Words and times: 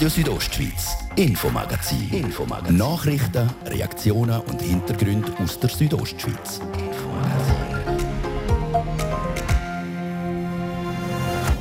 Radio 0.00 0.08
Südostschweiz, 0.08 0.96
Infomagazin. 1.16 2.08
Infomagazin. 2.10 2.78
Nachrichten, 2.78 3.50
Reaktionen 3.66 4.40
und 4.40 4.62
Hintergründe 4.62 5.30
aus 5.38 5.60
der 5.60 5.68
Südostschweiz. 5.68 6.58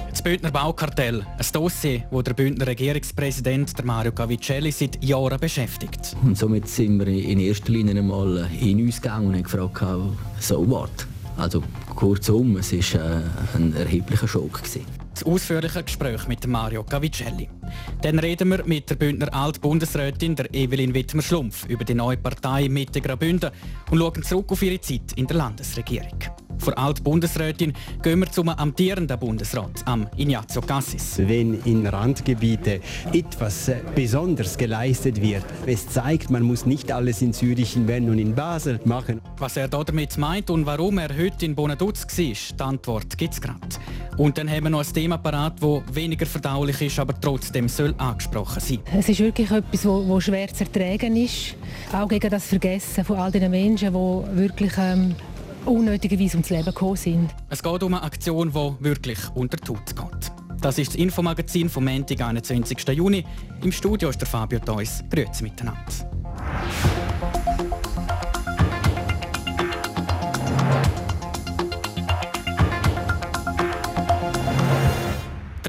Das 0.09 0.21
Bündner 0.21 0.51
Baukartell, 0.51 1.19
ein 1.19 1.45
Dossier, 1.51 2.05
das 2.09 2.23
der 2.23 2.33
Bündner 2.33 2.67
Regierungspräsident 2.67 3.77
der 3.77 3.83
Mario 3.83 4.13
Cavicelli 4.13 4.71
seit 4.71 5.03
Jahren 5.03 5.37
beschäftigt. 5.37 6.15
Und 6.23 6.37
somit 6.37 6.69
sind 6.69 6.97
wir 6.97 7.07
in 7.07 7.41
erster 7.41 7.73
Linie 7.73 7.97
einmal 7.97 8.49
in 8.57 8.79
uns 8.85 9.01
gegangen 9.01 9.27
und 9.27 9.33
haben 9.33 9.43
gefragt, 9.43 9.83
so 10.39 10.71
was. 10.71 10.89
Also 11.35 11.61
kurzum, 11.93 12.55
es 12.55 12.71
war 12.71 13.01
äh, 13.01 13.21
ein 13.55 13.75
erheblicher 13.75 14.29
Schock. 14.29 14.63
Gewesen. 14.63 14.98
Das 15.19 15.27
ausführliche 15.27 15.83
Gespräch 15.83 16.29
mit 16.29 16.47
Mario 16.47 16.81
Cavicelli. 16.81 17.49
Dann 18.01 18.19
reden 18.19 18.47
wir 18.47 18.63
mit 18.65 18.89
der 18.89 18.95
Bündner 18.95 19.33
Altbundesrätin 19.33 20.33
der 20.33 20.53
Evelyn 20.55 20.93
Wittmer-Schlumpf 20.93 21.65
über 21.67 21.83
die 21.83 21.93
neue 21.93 22.15
Partei 22.15 22.69
Mitte 22.69 23.01
Graubünden 23.01 23.51
und 23.91 23.99
schauen 23.99 24.23
zurück 24.23 24.49
auf 24.53 24.61
ihre 24.61 24.79
Zeit 24.79 25.11
in 25.17 25.27
der 25.27 25.35
Landesregierung. 25.35 26.19
Vor 26.57 26.77
Alt-Bundesrätin 26.77 27.73
gehen 28.01 28.19
wir 28.19 28.31
zum 28.31 28.49
amtierenden 28.49 29.17
Bundesrat, 29.19 29.83
am 29.85 30.07
Ignazio 30.17 30.61
Cassis. 30.61 31.17
Wenn 31.17 31.61
in 31.63 31.87
Randgebiete 31.87 32.81
etwas 33.13 33.71
besonders 33.95 34.57
geleistet 34.57 35.21
wird, 35.21 35.45
es 35.65 35.87
zeigt, 35.87 36.29
man 36.29 36.43
muss 36.43 36.65
nicht 36.65 36.91
alles 36.91 37.21
in 37.21 37.33
Zürich, 37.33 37.75
in 37.75 37.85
Bern 37.85 38.09
und 38.09 38.19
in 38.19 38.35
Basel 38.35 38.79
machen. 38.85 39.21
Was 39.37 39.57
er 39.57 39.67
damit 39.67 40.17
meint 40.17 40.49
und 40.49 40.65
warum 40.65 40.97
er 40.97 41.09
heute 41.17 41.45
in 41.45 41.55
Bonaduz 41.55 42.05
war, 42.05 42.25
die 42.57 42.63
Antwort 42.63 43.17
gibt 43.17 43.33
es 43.33 43.41
gerade. 43.41 43.59
Und 44.17 44.37
dann 44.37 44.49
haben 44.49 44.63
wir 44.63 44.69
noch 44.69 44.85
ein 44.85 44.93
Thema 44.93 45.17
parat, 45.17 45.61
das 45.61 45.95
weniger 45.95 46.25
verdaulich 46.25 46.81
ist, 46.81 46.99
aber 46.99 47.13
trotzdem 47.21 47.69
soll 47.69 47.95
angesprochen 47.97 48.59
sein. 48.59 48.79
Es 48.93 49.07
ist 49.07 49.21
wirklich 49.21 49.49
etwas, 49.49 49.83
das 49.83 50.23
schwer 50.23 50.53
zu 50.53 50.65
ertragen 50.65 51.15
ist. 51.15 51.55
Auch 51.93 52.09
gegen 52.09 52.29
das 52.29 52.45
Vergessen 52.47 53.05
von 53.05 53.17
all 53.17 53.31
den 53.31 53.49
Menschen, 53.49 53.93
die 53.93 54.37
wirklich 54.37 54.73
ähm, 54.77 55.15
unnötigerweise 55.65 56.37
ums 56.37 56.49
Leben 56.49 56.65
gekommen 56.65 56.95
sind. 56.95 57.29
Es 57.49 57.63
geht 57.63 57.83
um 57.83 57.93
eine 57.93 58.03
Aktion, 58.03 58.51
die 58.51 58.83
wirklich 58.83 59.19
unter 59.35 59.57
die 59.57 59.69
Haut 59.69 59.95
geht. 59.95 60.31
Das 60.61 60.77
ist 60.77 60.89
das 60.89 60.95
Infomagazin 60.95 61.69
vom 61.69 61.85
Montag, 61.85 62.21
21. 62.21 62.87
Juni. 62.89 63.23
Im 63.63 63.71
Studio 63.71 64.09
ist 64.09 64.19
der 64.19 64.27
Fabio 64.27 64.59
Theus. 64.59 65.03
Grüezi 65.09 65.43
miteinander. 65.43 65.83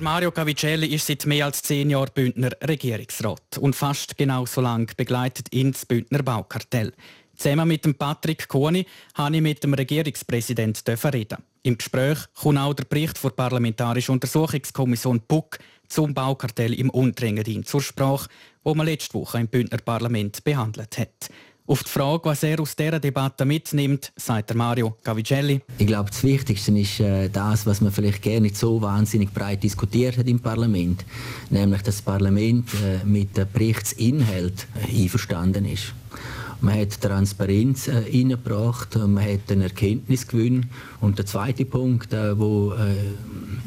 Der 0.01 0.05
Mario 0.05 0.31
Cavicelli 0.31 0.87
ist 0.95 1.07
seit 1.07 1.27
mehr 1.27 1.45
als 1.45 1.63
zehn 1.63 1.91
Jahren 1.91 2.09
Bündner 2.15 2.53
Regierungsrat 2.67 3.59
und 3.61 3.77
fast 3.77 4.17
genauso 4.17 4.63
lang 4.63 4.91
begleitet 4.97 5.53
ihn 5.53 5.73
das 5.73 5.85
Bündner 5.85 6.23
Baukartell. 6.23 6.95
Zusammen 7.41 7.69
mit 7.69 7.87
dem 7.87 7.95
Patrick 7.95 8.49
Kohni 8.49 8.85
habe 9.15 9.37
ich 9.37 9.41
mit 9.41 9.65
dem 9.65 9.73
Regierungspräsidenten 9.73 10.95
reden. 10.95 11.39
Im 11.63 11.79
Gespräch 11.79 12.19
kommt 12.35 12.59
auch 12.59 12.75
der 12.75 12.85
Bericht 12.85 13.25
der 13.25 13.31
Parlamentarischen 13.31 14.13
Untersuchungskommission 14.13 15.23
PUC 15.27 15.59
zum 15.89 16.13
Baukartell 16.13 16.75
im 16.75 16.91
Unterengadin 16.91 17.65
zur 17.65 17.81
Sprache, 17.81 18.29
wo 18.63 18.75
man 18.75 18.85
letzte 18.85 19.15
Woche 19.15 19.39
im 19.39 19.49
Bündner 19.49 19.79
Parlament 19.79 20.45
behandelt 20.45 20.99
hat. 20.99 21.31
Auf 21.67 21.83
die 21.83 21.89
Frage, 21.89 22.27
was 22.27 22.43
er 22.43 22.61
aus 22.61 22.77
dieser 22.77 23.01
Debatte 23.01 23.47
mitnimmt, 23.47 24.13
sagt 24.17 24.55
Mario 24.55 24.99
Cavicelli. 25.03 25.63
Ich 25.79 25.87
glaube, 25.87 26.11
das 26.11 26.23
Wichtigste 26.23 26.79
ist 26.79 27.01
äh, 27.01 27.31
das, 27.31 27.65
was 27.65 27.81
man 27.81 27.91
vielleicht 27.91 28.21
gerne 28.21 28.43
nicht 28.43 28.59
so 28.59 28.83
wahnsinnig 28.83 29.33
breit 29.33 29.63
diskutiert 29.63 30.19
hat 30.19 30.29
im 30.29 30.41
Parlament, 30.41 31.07
nämlich 31.49 31.81
dass 31.81 31.97
das 31.97 32.03
Parlament 32.03 32.69
äh, 32.75 33.03
mit 33.07 33.35
dem 33.39 33.51
Berichtsinhalt 33.51 34.67
äh, 34.75 35.05
einverstanden 35.05 35.65
ist. 35.65 35.95
Man 36.63 36.79
hat 36.79 37.01
Transparenz 37.01 37.89
äh, 37.89 37.97
reingebracht, 37.99 38.97
man 38.97 39.25
hat 39.25 39.51
einen 39.51 39.63
Erkenntnisgewinn. 39.63 40.67
Und 41.01 41.19
der 41.19 41.27
zweite 41.27 41.65
Punkt, 41.65 42.13
äh, 42.13 42.33
äh, 42.33 42.35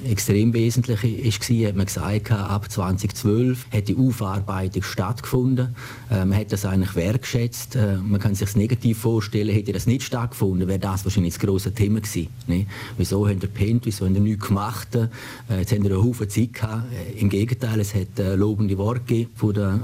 extrem 0.10 0.54
wesentlich 0.54 1.04
war, 1.04 1.68
hat 1.68 1.76
man 1.76 1.86
gesagt, 1.86 2.32
ab 2.32 2.72
2012 2.72 3.66
hat 3.72 3.88
die 3.88 3.96
Aufarbeitung 3.96 4.84
stattgefunden. 4.84 5.76
Äh, 6.10 6.26
man 6.26 6.38
hat 6.38 6.52
das 6.52 6.66
eigentlich 6.66 6.96
wertgeschätzt. 6.96 7.76
Äh, 7.76 7.98
man 7.98 8.20
kann 8.20 8.36
sich 8.36 8.48
das 8.48 8.56
negativ 8.56 9.00
vorstellen, 9.00 9.54
hätte 9.54 9.74
das 9.74 9.88
nicht 9.88 10.04
stattgefunden, 10.04 10.68
wäre 10.68 10.80
das 10.80 11.06
wahrscheinlich 11.06 11.34
das 11.36 11.42
grosse 11.42 11.74
Thema 11.74 12.02
gewesen. 12.02 12.28
Ne? 12.48 12.66
Wieso 12.98 13.28
haben 13.28 13.40
ihr 13.42 13.48
pennt, 13.48 13.86
wieso 13.86 14.06
haben 14.06 14.16
ihr 14.16 14.22
nichts 14.22 14.48
gemacht? 14.48 14.96
Äh, 14.96 15.08
jetzt 15.60 15.72
haben 15.72 15.84
wir 15.84 15.92
einen 15.92 16.04
Haufen 16.04 16.30
Zeit 16.30 16.54
gehabt. 16.54 16.86
Äh, 16.94 17.20
Im 17.20 17.30
Gegenteil, 17.30 17.80
es 17.80 17.94
hat 17.94 18.38
lobende 18.38 18.78
Worte 18.78 19.28
von 19.36 19.54
den 19.54 19.82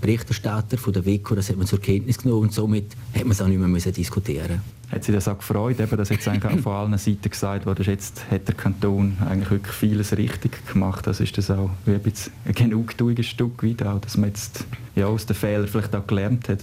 Berichterstattern, 0.00 0.78
von 0.78 0.92
der 0.92 1.04
WICO, 1.04 1.34
das 1.34 1.48
hat 1.48 1.56
man 1.56 1.66
zur 1.66 1.80
Kenntnis 1.80 2.18
genommen 2.18 2.42
und 2.42 2.52
somit 2.52 2.96
hat 3.14 3.22
man 3.22 3.32
es 3.32 3.40
auch 3.40 3.48
nicht 3.48 3.58
mehr 3.58 3.68
müssen 3.68 3.92
diskutieren 3.92 4.60
Hat 4.90 5.02
Sie 5.02 5.10
das 5.10 5.26
auch 5.26 5.38
gefreut, 5.38 5.80
eben, 5.80 5.96
dass 5.96 6.10
jetzt 6.10 6.28
eigentlich 6.28 6.60
von 6.60 6.72
allen 6.72 6.96
Seiten 6.96 7.28
gesagt 7.28 7.66
wurde, 7.66 7.82
jetzt 7.82 8.30
hat 8.30 8.46
der 8.46 8.54
Kanton 8.54 9.16
eigentlich 9.28 9.50
wirklich 9.50 9.74
vieles 9.74 10.16
richtig 10.16 10.64
gemacht. 10.72 11.08
Also 11.08 11.24
ist 11.24 11.36
das 11.36 11.50
auch 11.50 11.70
wie 11.84 11.94
ein, 11.94 12.54
genugtuiges 12.54 13.26
Stück 13.26 13.64
wieder, 13.64 13.94
auch, 13.94 14.00
dass 14.00 14.16
man 14.16 14.28
jetzt 14.28 14.64
ja, 14.94 15.06
aus 15.06 15.26
den 15.26 15.34
Fehlern 15.34 15.66
vielleicht 15.66 15.94
auch 15.94 16.06
gelernt 16.06 16.48
hat. 16.48 16.60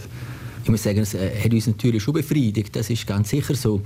Ich 0.64 0.70
muss 0.70 0.84
sagen, 0.84 1.00
es 1.00 1.14
äh, 1.14 1.32
hat 1.44 1.52
uns 1.52 1.68
natürlich 1.68 2.02
schon 2.02 2.14
befriedigt, 2.14 2.74
das 2.76 2.90
ist 2.90 3.06
ganz 3.06 3.30
sicher 3.30 3.56
so. 3.56 3.82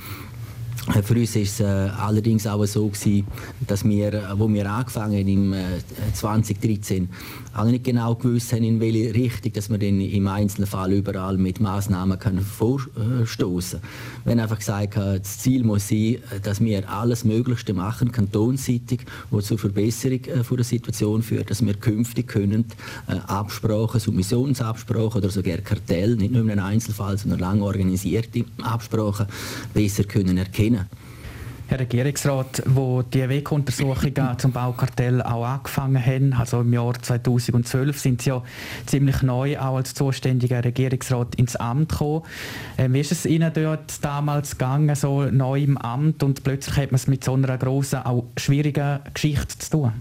Äh, 0.93 1.01
für 1.01 1.15
uns 1.15 1.35
war 1.35 1.41
es 1.41 1.59
äh, 1.59 1.63
allerdings 1.63 2.45
auch 2.47 2.63
so, 2.65 2.87
gewesen, 2.87 3.25
dass 3.65 3.83
wir, 3.83 4.13
äh, 4.13 4.39
wo 4.39 4.47
wir 4.47 4.69
angefangen 4.69 5.17
haben 5.17 5.27
im 5.27 5.53
äh, 5.53 5.79
2013, 6.13 7.09
auch 7.57 7.65
nicht 7.65 7.83
genau 7.83 8.15
gewusst 8.15 8.53
haben, 8.53 8.63
in 8.63 8.79
welche 8.79 9.13
Richtung 9.13 9.53
dass 9.53 9.69
wir 9.69 9.77
dann 9.77 9.99
im 9.99 10.27
einzelnen 10.27 10.67
Fall 10.67 10.93
überall 10.93 11.37
mit 11.37 11.59
Massnahmen 11.59 12.19
können 12.19 12.41
vorstoßen 12.41 13.79
können. 13.79 13.91
Wir 14.23 14.31
haben 14.33 14.39
einfach 14.39 14.59
gesagt, 14.59 14.97
äh, 14.97 15.19
das 15.19 15.39
Ziel 15.39 15.63
muss 15.63 15.87
sein, 15.87 16.17
dass 16.43 16.61
wir 16.61 16.89
alles 16.89 17.23
Möglichste 17.23 17.73
machen, 17.73 18.11
kantonsseitig, 18.11 19.01
was 19.31 19.45
zur 19.45 19.57
Verbesserung 19.57 20.23
äh, 20.25 20.55
der 20.55 20.63
Situation 20.63 21.23
führt, 21.23 21.49
dass 21.49 21.65
wir 21.65 21.73
künftig 21.73 22.27
können 22.27 22.65
äh, 23.07 23.13
Absprachen, 23.27 23.99
Submissionsabsprachen 23.99 25.21
oder 25.21 25.29
sogar 25.29 25.57
Kartell, 25.57 26.15
nicht 26.15 26.31
nur 26.31 26.43
in 26.43 26.51
einem 26.51 26.65
Einzelfall, 26.65 27.17
sondern 27.17 27.39
lang 27.39 27.61
organisierte 27.61 28.45
Absprachen 28.61 29.27
besser 29.73 30.03
können 30.03 30.37
erkennen 30.37 30.85
Herr 31.69 31.81
Regierungsrat, 31.81 32.63
wo 32.65 33.01
die 33.01 33.27
WEC-Untersuchungen 33.27 34.13
zum 34.37 34.53
Baukartell 34.53 35.21
auch 35.21 35.43
angefangen 35.43 36.03
haben, 36.03 36.33
also 36.33 36.61
im 36.61 36.71
Jahr 36.71 36.93
2012, 36.93 37.99
sind 37.99 38.21
Sie 38.21 38.29
ja 38.29 38.41
ziemlich 38.85 39.21
neu 39.21 39.59
auch 39.59 39.75
als 39.75 39.93
zuständiger 39.93 40.63
Regierungsrat 40.63 41.35
ins 41.35 41.57
Amt 41.57 41.89
gekommen. 41.89 42.23
Ähm, 42.77 42.93
wie 42.93 43.01
ist 43.01 43.11
es 43.11 43.25
Ihnen 43.25 43.51
dort 43.53 44.01
damals 44.01 44.51
gegangen, 44.51 44.95
so 44.95 45.25
neu 45.25 45.61
im 45.61 45.77
Amt 45.77 46.23
und 46.23 46.41
plötzlich 46.41 46.77
hat 46.77 46.91
man 46.91 46.95
es 46.95 47.07
mit 47.07 47.25
so 47.25 47.33
einer 47.33 47.57
grossen, 47.57 47.99
auch 47.99 48.23
schwierigen 48.37 48.99
Geschichte 49.13 49.57
zu 49.57 49.69
tun? 49.69 49.91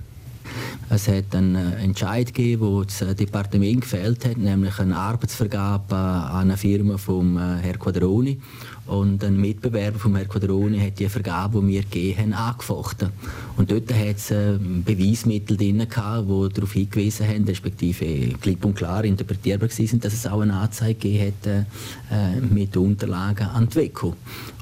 Es 0.88 1.08
hat 1.08 1.34
einen 1.34 1.72
Entscheid 1.72 2.28
gegeben, 2.28 2.62
wo 2.62 2.84
das 2.84 2.98
Departement 3.16 3.80
gefällt 3.80 4.24
hat, 4.24 4.36
nämlich 4.36 4.78
eine 4.78 4.96
Arbeitsvergabe 4.96 5.96
an 5.96 6.42
eine 6.42 6.56
Firma 6.56 6.96
vom 6.96 7.36
äh, 7.36 7.56
Herr 7.60 7.76
Quadroni. 7.76 8.40
Und 8.86 9.24
ein 9.24 9.40
Mitbewerber 9.40 9.98
von 9.98 10.14
Herrn 10.14 10.28
Quadroni 10.28 10.78
hat 10.78 10.98
die 10.98 11.08
Vergabe, 11.08 11.60
die 11.60 11.68
wir 11.68 11.82
gegeben 11.82 12.36
haben, 12.36 12.50
angefochten. 12.50 13.08
Und 13.56 13.70
dort 13.70 13.92
hat 13.92 14.16
es 14.16 14.30
äh, 14.30 14.58
Beweismittel 14.58 15.56
drin 15.56 15.86
gehabt, 15.88 16.28
die 16.28 16.54
darauf 16.54 16.72
hingewiesen 16.72 17.26
haben, 17.26 17.44
respektive 17.44 18.34
klipp 18.40 18.64
und 18.64 18.76
klar 18.76 19.04
interpretierbar 19.04 19.68
waren, 19.68 20.00
dass 20.00 20.12
es 20.12 20.26
auch 20.26 20.40
eine 20.40 20.54
Anzeige 20.54 20.94
gegeben 20.94 21.34
hat 21.42 21.66
äh, 22.10 22.40
mit 22.40 22.76
Unterlagen 22.76 23.48
an 23.48 23.68
die 23.68 23.76
WECO. 23.76 24.14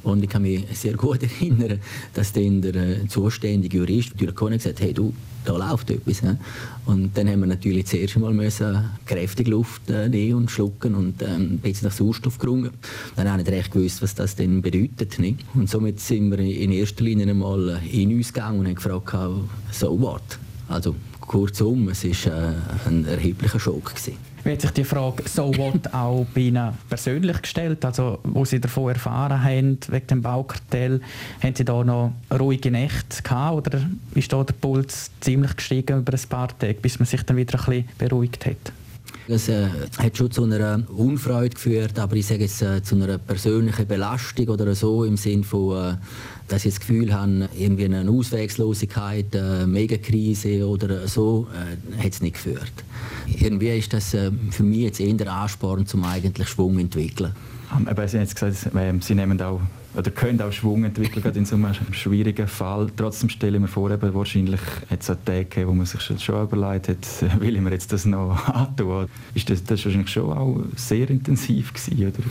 Und 0.05 0.23
ich 0.23 0.31
kann 0.31 0.43
mich 0.43 0.65
sehr 0.73 0.95
gut 0.95 1.23
erinnern, 1.41 1.81
dass 2.15 2.33
dann 2.33 2.63
der 2.63 2.75
äh, 2.75 3.09
zuständige 3.09 3.79
Jurist 3.79 4.13
natürlich 4.13 4.35
gesagt 4.35 4.65
hat, 4.65 4.81
hey 4.81 4.95
du, 4.95 5.13
da 5.45 5.57
läuft 5.57 5.91
etwas. 5.91 6.23
Ne? 6.23 6.39
Und 6.87 7.17
dann 7.17 7.29
haben 7.29 7.41
wir 7.41 7.47
natürlich 7.47 7.87
zuerst 7.87 8.17
einmal 8.17 8.51
kräftig 9.07 9.49
Luft 9.49 9.89
äh, 9.91 10.09
nehmen 10.09 10.35
und 10.35 10.51
schlucken 10.51 10.95
und 10.95 11.23
ähm, 11.23 11.55
ein 11.55 11.59
bisschen 11.59 11.89
nach 11.89 11.95
Sauerstoff 11.95 12.39
gerungen. 12.39 12.71
Dann 13.17 13.31
habe 13.31 13.43
ich 13.43 13.47
nicht 13.49 13.57
recht 13.57 13.73
gewusst, 13.73 14.03
was 14.03 14.15
das 14.15 14.37
denn 14.37 14.63
bedeutet. 14.63 15.19
Nicht? 15.19 15.41
Und 15.55 15.69
somit 15.69 16.01
sind 16.01 16.31
wir 16.31 16.39
in 16.39 16.73
erster 16.73 17.05
Linie 17.05 17.29
einmal 17.29 17.81
in 17.91 18.15
uns 18.17 18.33
gegangen 18.33 18.61
und 18.61 18.67
haben 18.67 18.75
gefragt, 18.75 19.17
so 19.73 20.01
what? 20.01 20.39
Also 20.69 20.95
kurzum, 21.21 21.89
es 21.89 22.05
war 22.05 22.53
äh, 22.53 22.55
ein 22.87 23.05
erheblicher 23.07 23.61
Schock. 23.61 23.95
Gewesen. 23.95 24.34
Hat 24.45 24.61
sich 24.61 24.71
die 24.73 24.85
Frage 24.85 25.23
«So 25.27 25.57
what» 25.57 25.93
auch 25.95 26.27
bei 26.35 26.43
Ihnen 26.43 26.75
persönlich 26.89 27.41
gestellt? 27.41 27.83
Also, 27.83 28.19
wo 28.25 28.45
Sie 28.45 28.61
davon 28.61 28.91
erfahren 28.93 29.43
haben, 29.43 29.79
wegen 29.89 30.07
dem 30.07 30.23
Baukartell, 30.23 31.01
haben 31.43 31.55
Sie 31.55 31.65
da 31.65 31.83
noch 31.83 32.13
ruhige 32.39 32.71
Nächte 32.71 33.23
gehabt 33.23 33.69
oder 33.69 33.81
ist 34.15 34.33
da 34.33 34.45
der 34.45 34.53
Puls 34.53 35.11
ziemlich 35.21 35.57
gestiegen 35.57 36.01
über 36.01 36.13
ein 36.13 36.29
paar 36.29 36.59
Tage, 36.59 36.75
bis 36.75 36.99
man 36.99 37.07
sich 37.07 37.23
dann 37.23 37.39
wieder 37.39 37.59
ein 37.59 37.65
bisschen 37.65 37.89
beruhigt 37.97 38.45
hat? 38.45 38.73
Es 39.27 39.49
äh, 39.49 39.69
hat 39.97 40.19
schon 40.19 40.31
zu 40.31 40.45
einer 40.45 40.83
Unfreude 40.95 41.55
geführt, 41.55 41.99
aber 41.99 42.15
ich 42.17 42.27
sage 42.27 42.43
jetzt 42.43 42.61
äh, 42.61 42.83
zu 42.83 42.97
einer 42.97 43.17
persönlichen 43.17 43.87
Belastung 43.87 44.49
oder 44.49 44.75
so 44.75 45.05
im 45.05 45.17
Sinne 45.17 45.45
von, 45.45 45.77
äh, 45.77 45.97
dass 46.49 46.65
ich 46.65 46.75
das 46.75 46.81
Gefühl 46.81 47.13
habe, 47.15 47.49
irgendwie 47.57 47.87
eine 47.87 48.11
Auswegslosigkeit, 48.11 49.35
eine 49.35 49.67
Megakrise 49.67 50.67
oder 50.67 51.07
so, 51.09 51.47
äh, 51.53 52.03
hat 52.03 52.13
es 52.13 52.23
nicht 52.23 52.35
geführt. 52.35 52.73
Irgendwie 53.27 53.79
ist 53.79 53.93
das 53.93 54.15
äh, 54.15 54.31
für 54.51 54.63
mich 54.63 54.81
jetzt 54.81 55.01
eher 55.01 55.15
der 55.15 55.33
Ansporn, 55.33 55.87
zum 55.87 56.05
eigentlich 56.05 56.49
Schwung 56.49 56.75
zu 56.75 56.81
entwickeln. 56.81 57.33
Aber 57.71 58.07
Sie 58.07 58.19
haben 58.19 58.25
jetzt 58.25 58.39
gesagt, 58.39 59.03
Sie 59.03 59.15
nehmen 59.15 59.41
auch 59.41 59.61
oder 59.97 60.11
können 60.11 60.41
auch 60.41 60.51
Schwung 60.51 60.85
entwickeln, 60.85 61.23
gerade 61.23 61.39
in 61.39 61.45
so 61.45 61.55
einem 61.55 61.73
schwierigen 61.93 62.49
Fall. 62.49 62.89
Trotzdem 62.97 63.29
stelle 63.29 63.57
ich 63.57 63.61
mir 63.61 63.69
vor, 63.69 63.91
eben, 63.91 64.13
wahrscheinlich 64.15 64.61
hat 64.91 65.03
es 65.03 65.11
auch 65.11 65.17
Tage 65.25 65.45
gegeben, 65.45 65.69
wo 65.69 65.75
man 65.75 65.87
sich 65.87 66.01
schon 66.01 66.43
überlegt 66.43 66.89
hat, 66.89 67.07
will 67.41 67.55
ich 67.55 67.63
mir 67.63 67.71
jetzt 67.71 67.93
das 67.93 68.05
noch 68.05 68.45
antun? 68.55 69.07
Ist 69.35 69.51
das, 69.51 69.63
das 69.63 69.85
wahrscheinlich 69.85 70.11
schon 70.11 70.33
auch 70.33 70.65
sehr 70.77 71.09
intensiv 71.11 71.73
gewesen, 71.73 72.09
oder? 72.09 72.25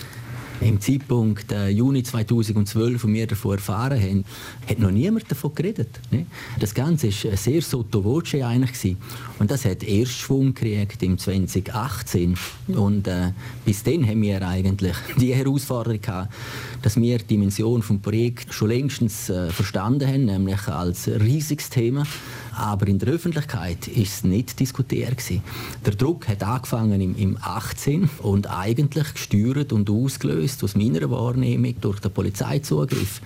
Im 0.63 0.79
Zeitpunkt 0.79 1.51
äh, 1.51 1.67
Juni 1.67 2.03
2012, 2.03 3.03
wo 3.03 3.07
wir 3.09 3.27
davon 3.27 3.55
erfahren 3.55 4.01
haben, 4.01 4.23
hat 4.69 4.79
noch 4.79 4.91
niemand 4.91 5.29
davon 5.29 5.53
geredet. 5.53 5.99
Ne? 6.09 6.25
Das 6.57 6.73
Ganze 6.73 7.07
war 7.07 7.35
sehr 7.35 7.61
sotto 7.61 8.01
voce 8.01 8.35
eigentlich. 8.35 8.71
Gewesen. 8.71 8.97
Und 9.39 9.51
das 9.51 9.65
hat 9.65 9.83
erst 9.83 10.13
Schwung 10.13 10.53
gekriegt 10.53 11.03
im 11.03 11.17
2018. 11.17 12.37
Und 12.67 13.07
äh, 13.07 13.31
bis 13.65 13.83
dann 13.83 14.07
haben 14.07 14.21
wir 14.21 14.41
eigentlich 14.47 14.95
die 15.19 15.33
Herausforderung 15.33 15.99
gehabt, 15.99 16.33
dass 16.81 16.95
wir 16.95 17.17
die 17.17 17.25
Dimension 17.25 17.81
des 17.81 18.01
Projekts 18.01 18.55
schon 18.55 18.69
längstens 18.69 19.29
äh, 19.29 19.49
verstanden 19.49 20.07
haben, 20.07 20.25
nämlich 20.25 20.65
als 20.69 21.09
riesiges 21.09 21.69
Thema 21.69 22.05
aber 22.55 22.87
in 22.87 22.99
der 22.99 23.13
Öffentlichkeit 23.13 23.87
ist 23.87 24.13
es 24.13 24.23
nicht 24.23 24.59
diskutiert 24.59 25.17
gewesen. 25.17 25.41
Der 25.85 25.95
Druck 25.95 26.27
hat 26.27 26.43
angefangen 26.43 27.01
im, 27.01 27.15
im 27.15 27.37
18 27.41 28.09
und 28.21 28.49
eigentlich 28.49 29.13
gesteuert 29.13 29.73
und 29.73 29.89
ausgelöst 29.89 30.63
aus 30.63 30.75
meiner 30.75 31.09
Wahrnehmung 31.09 31.75
durch 31.81 31.99
den 31.99 32.11
Polizeizugriff. 32.11 33.21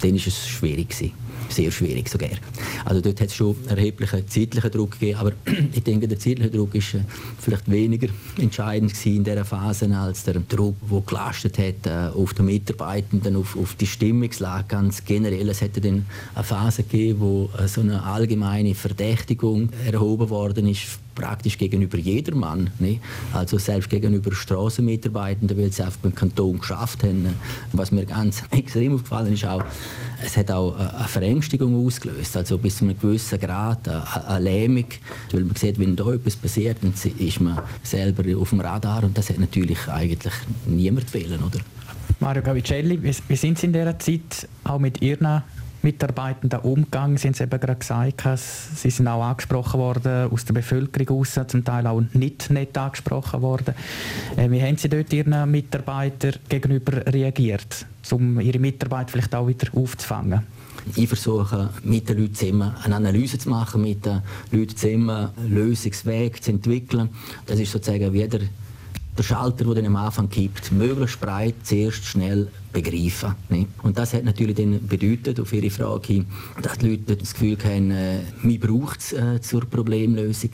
Dann 0.00 0.14
ist 0.14 0.26
es 0.26 0.48
schwierig 0.48 0.90
gewesen 0.90 1.29
sehr 1.52 1.70
schwierig 1.70 2.08
sogar. 2.08 2.30
Also 2.84 3.00
dort 3.00 3.20
hat 3.20 3.28
es 3.28 3.34
schon 3.34 3.56
erheblichen 3.68 4.26
zeitlichen 4.28 4.70
Druck 4.70 4.92
gegeben, 4.92 5.18
aber 5.18 5.32
ich 5.72 5.82
denke, 5.82 6.08
der 6.08 6.18
zeitliche 6.18 6.50
Druck 6.50 6.74
ist 6.74 6.94
äh, 6.94 7.00
vielleicht 7.40 7.70
weniger 7.70 8.08
entscheidend 8.38 8.94
in 9.06 9.24
dieser 9.24 9.44
Phase 9.44 9.94
als 9.96 10.24
der 10.24 10.40
Druck, 10.40 10.76
der 10.90 11.00
gelastet 11.00 11.58
hat 11.58 11.86
äh, 11.86 12.16
auf 12.16 12.34
die 12.34 12.42
Mitarbeitenden, 12.42 13.36
auf, 13.36 13.56
auf 13.56 13.74
die 13.74 13.86
Stimmungslage 13.86 14.64
ganz 14.68 15.04
generell. 15.04 15.48
Es 15.48 15.60
hätte 15.60 15.80
dann 15.80 16.06
eine 16.34 16.44
Phase 16.44 16.82
gegeben, 16.82 17.20
wo 17.20 17.50
äh, 17.58 17.68
so 17.68 17.80
eine 17.80 18.02
allgemeine 18.02 18.74
Verdächtigung 18.74 19.70
erhoben 19.90 20.30
worden 20.30 20.68
ist 20.68 20.98
praktisch 21.20 21.58
gegenüber 21.58 21.98
jedermann. 21.98 22.70
Ne? 22.78 22.98
Also 23.32 23.58
selbst 23.58 23.90
gegenüber 23.90 24.32
Strassenmitarbeitenden, 24.32 25.58
weil 25.58 25.70
sie 25.70 25.82
einfach 25.82 25.98
beim 25.98 26.14
Kanton 26.14 26.58
geschafft 26.58 27.02
haben. 27.02 27.34
Was 27.72 27.92
mir 27.92 28.06
ganz 28.06 28.42
extrem 28.50 28.94
aufgefallen 28.94 29.34
ist, 29.34 29.44
auch, 29.44 29.62
es 30.24 30.36
hat 30.36 30.50
auch 30.50 30.76
eine 30.76 31.08
Verängstigung 31.08 31.86
ausgelöst, 31.86 32.36
also 32.36 32.56
bis 32.58 32.78
zu 32.78 32.84
einem 32.84 32.98
gewissen 32.98 33.38
Grad 33.38 33.88
eine, 33.88 34.26
eine 34.26 34.44
Lähmung, 34.44 34.86
weil 35.32 35.44
man 35.44 35.56
sieht, 35.56 35.78
wenn 35.78 35.94
da 35.94 36.10
etwas 36.12 36.36
passiert, 36.36 36.78
dann 36.82 36.94
ist 37.18 37.40
man 37.40 37.58
selber 37.82 38.24
auf 38.38 38.50
dem 38.50 38.60
Radar 38.60 39.04
und 39.04 39.16
das 39.16 39.28
hat 39.28 39.38
natürlich 39.38 39.88
eigentlich 39.88 40.34
niemand 40.66 41.12
wählen, 41.12 41.42
oder? 41.42 41.60
Mario 42.18 42.42
Gavicelli, 42.42 42.98
wie 43.02 43.36
sind 43.36 43.58
Sie 43.58 43.66
in 43.66 43.72
dieser 43.72 43.98
Zeit 43.98 44.48
auch 44.64 44.78
mit 44.78 45.00
Ihren 45.00 45.42
Mitarbeitenden 45.82 46.60
umgegangen? 46.60 47.16
Sie 47.16 47.28
haben 47.28 47.34
es 47.34 47.40
eben 47.40 47.60
gerade 47.60 47.76
gesagt, 47.78 48.22
sie 48.76 48.90
sind 48.90 49.08
auch 49.08 49.22
angesprochen 49.22 49.80
worden 49.80 50.30
aus 50.30 50.44
der 50.44 50.54
Bevölkerung 50.54 51.18
raus, 51.18 51.38
zum 51.46 51.64
Teil 51.64 51.86
auch 51.86 52.02
nicht 52.12 52.50
nett 52.50 52.76
angesprochen 52.76 53.42
worden. 53.42 53.74
Äh, 54.36 54.50
wie 54.50 54.62
haben 54.62 54.76
Sie 54.76 54.88
dort 54.88 55.12
Ihren 55.12 55.50
Mitarbeitern 55.50 56.34
gegenüber 56.48 57.06
reagiert, 57.06 57.86
um 58.10 58.40
Ihre 58.40 58.58
Mitarbeiter 58.58 59.12
vielleicht 59.12 59.34
auch 59.34 59.46
wieder 59.46 59.68
aufzufangen? 59.74 60.42
Ich 60.96 61.08
versuche 61.08 61.70
mit 61.84 62.08
den 62.08 62.18
Leuten 62.18 62.34
zusammen 62.34 62.72
eine 62.82 62.96
Analyse 62.96 63.38
zu 63.38 63.50
machen, 63.50 63.82
mit 63.82 64.04
den 64.06 64.22
Leuten 64.50 64.76
zusammen 64.76 65.10
einen 65.10 65.54
Lösungsweg 65.54 66.42
zu 66.42 66.52
entwickeln. 66.52 67.10
Das 67.46 67.58
ist 67.58 67.72
sozusagen 67.72 68.12
wie 68.12 68.26
der 68.26 68.40
der 69.20 69.24
Schalter, 69.24 69.64
der 69.66 69.74
dann 69.74 69.86
am 69.86 69.96
Anfang 69.96 70.30
gibt, 70.30 70.72
möglichst 70.72 71.20
breit, 71.20 71.54
zuerst 71.62 72.04
schnell 72.06 72.48
begreifen. 72.72 73.34
Nicht? 73.50 73.68
Und 73.82 73.98
das 73.98 74.14
hat 74.14 74.24
natürlich 74.24 74.56
dann 74.56 74.86
bedeutet, 74.86 75.38
auf 75.38 75.52
Ihre 75.52 75.70
Frage 75.70 76.24
dass 76.62 76.78
die 76.78 76.90
Leute 76.90 77.16
das 77.16 77.34
Gefühl 77.34 77.58
haben, 77.62 77.90
äh, 77.90 78.20
man 78.42 78.58
braucht 78.58 79.00
es 79.00 79.12
äh, 79.12 79.40
zur 79.40 79.66
Problemlösung. 79.66 80.50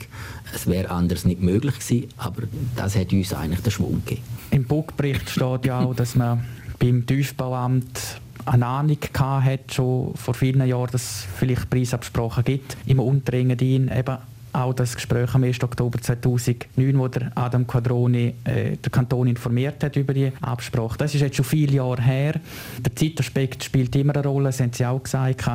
Es 0.53 0.67
wäre 0.67 0.89
anders 0.89 1.23
nicht 1.23 1.41
möglich 1.41 1.79
gewesen, 1.79 2.09
aber 2.17 2.43
das 2.75 2.95
hat 2.97 3.13
uns 3.13 3.33
eigentlich 3.33 3.61
den 3.61 3.71
Schwung 3.71 4.01
gegeben. 4.05 4.21
Im 4.51 4.65
Buchbericht 4.65 5.29
steht 5.29 5.65
ja 5.65 5.79
auch, 5.79 5.95
dass 5.95 6.15
man 6.15 6.43
beim 6.79 7.05
Tiefbauamt 7.05 8.19
eine 8.45 8.65
Ahnung 8.65 8.97
hat, 9.19 9.73
schon 9.73 10.13
vor 10.15 10.33
vielen 10.33 10.65
Jahren, 10.67 10.89
dass 10.91 11.03
es 11.03 11.27
vielleicht 11.37 11.69
Preisabsprachen 11.69 12.43
gibt 12.43 12.77
im 12.85 12.99
Unterengadin, 12.99 13.89
eben 13.89 14.17
auch 14.53 14.73
das 14.73 14.95
Gespräch 14.95 15.33
am 15.33 15.43
1. 15.43 15.61
Oktober 15.63 15.99
2009, 16.01 16.97
wo 16.97 17.07
der 17.07 17.31
Adam 17.35 17.65
Quadroni 17.67 18.33
äh, 18.43 18.77
der 18.77 18.91
Kanton 18.91 19.27
informiert 19.27 19.83
hat 19.83 19.95
über 19.95 20.13
die 20.13 20.31
Absprache. 20.41 20.97
Das 20.97 21.13
ist 21.13 21.21
jetzt 21.21 21.35
schon 21.35 21.45
viele 21.45 21.73
Jahre 21.73 22.01
her. 22.01 22.39
Der 22.79 22.95
Zeitaspekt 22.95 23.63
spielt 23.63 23.95
immer 23.95 24.15
eine 24.15 24.27
Rolle, 24.27 24.45
das 24.45 24.59
haben 24.59 24.73
Sie 24.73 24.85
auch 24.85 25.01
gesagt. 25.01 25.47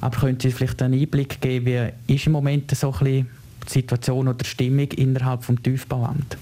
Aber 0.00 0.16
können 0.16 0.38
Sie 0.40 0.50
vielleicht 0.50 0.80
einen 0.82 1.00
Einblick 1.00 1.40
geben, 1.40 1.90
wie 2.06 2.14
ist 2.14 2.26
im 2.26 2.32
Moment 2.32 2.70
so 2.74 2.92
ein 2.92 2.98
bisschen 2.98 3.28
die 3.66 3.72
Situation 3.72 4.28
oder 4.28 4.38
die 4.38 4.48
Stimmung 4.48 4.90
innerhalb 4.92 5.46
des 5.46 5.56
Tiefbauamts? 5.62 6.36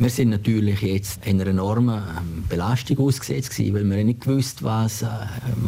Wir 0.00 0.08
sind 0.08 0.30
natürlich 0.30 0.80
jetzt 0.80 1.26
einer 1.26 1.46
enormen 1.46 1.96
ähm, 1.98 2.44
Belastung 2.48 3.00
ausgesetzt 3.00 3.50
gewesen, 3.50 3.74
weil 3.74 3.84
wir 3.84 4.02
nicht 4.02 4.22
gewusst, 4.22 4.62
was, 4.62 5.02
äh, 5.02 5.08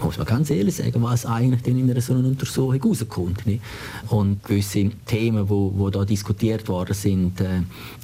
muss 0.02 0.16
man 0.16 0.26
ganz 0.26 0.48
ehrlich 0.48 0.76
sagen, 0.76 1.02
was 1.02 1.26
eigentlich 1.26 1.66
in 1.66 1.90
einer 1.90 2.00
so 2.00 2.14
einer 2.14 2.26
Untersuchung 2.26 2.82
rauskommt. 2.82 3.46
Nicht? 3.46 3.60
Und 4.08 4.42
gewisse 4.42 4.90
Themen, 5.04 5.44
die 5.44 5.50
wo, 5.50 5.90
da 5.90 6.06
diskutiert 6.06 6.66
worden 6.68 6.94
sind, 6.94 7.42
äh, 7.42 7.60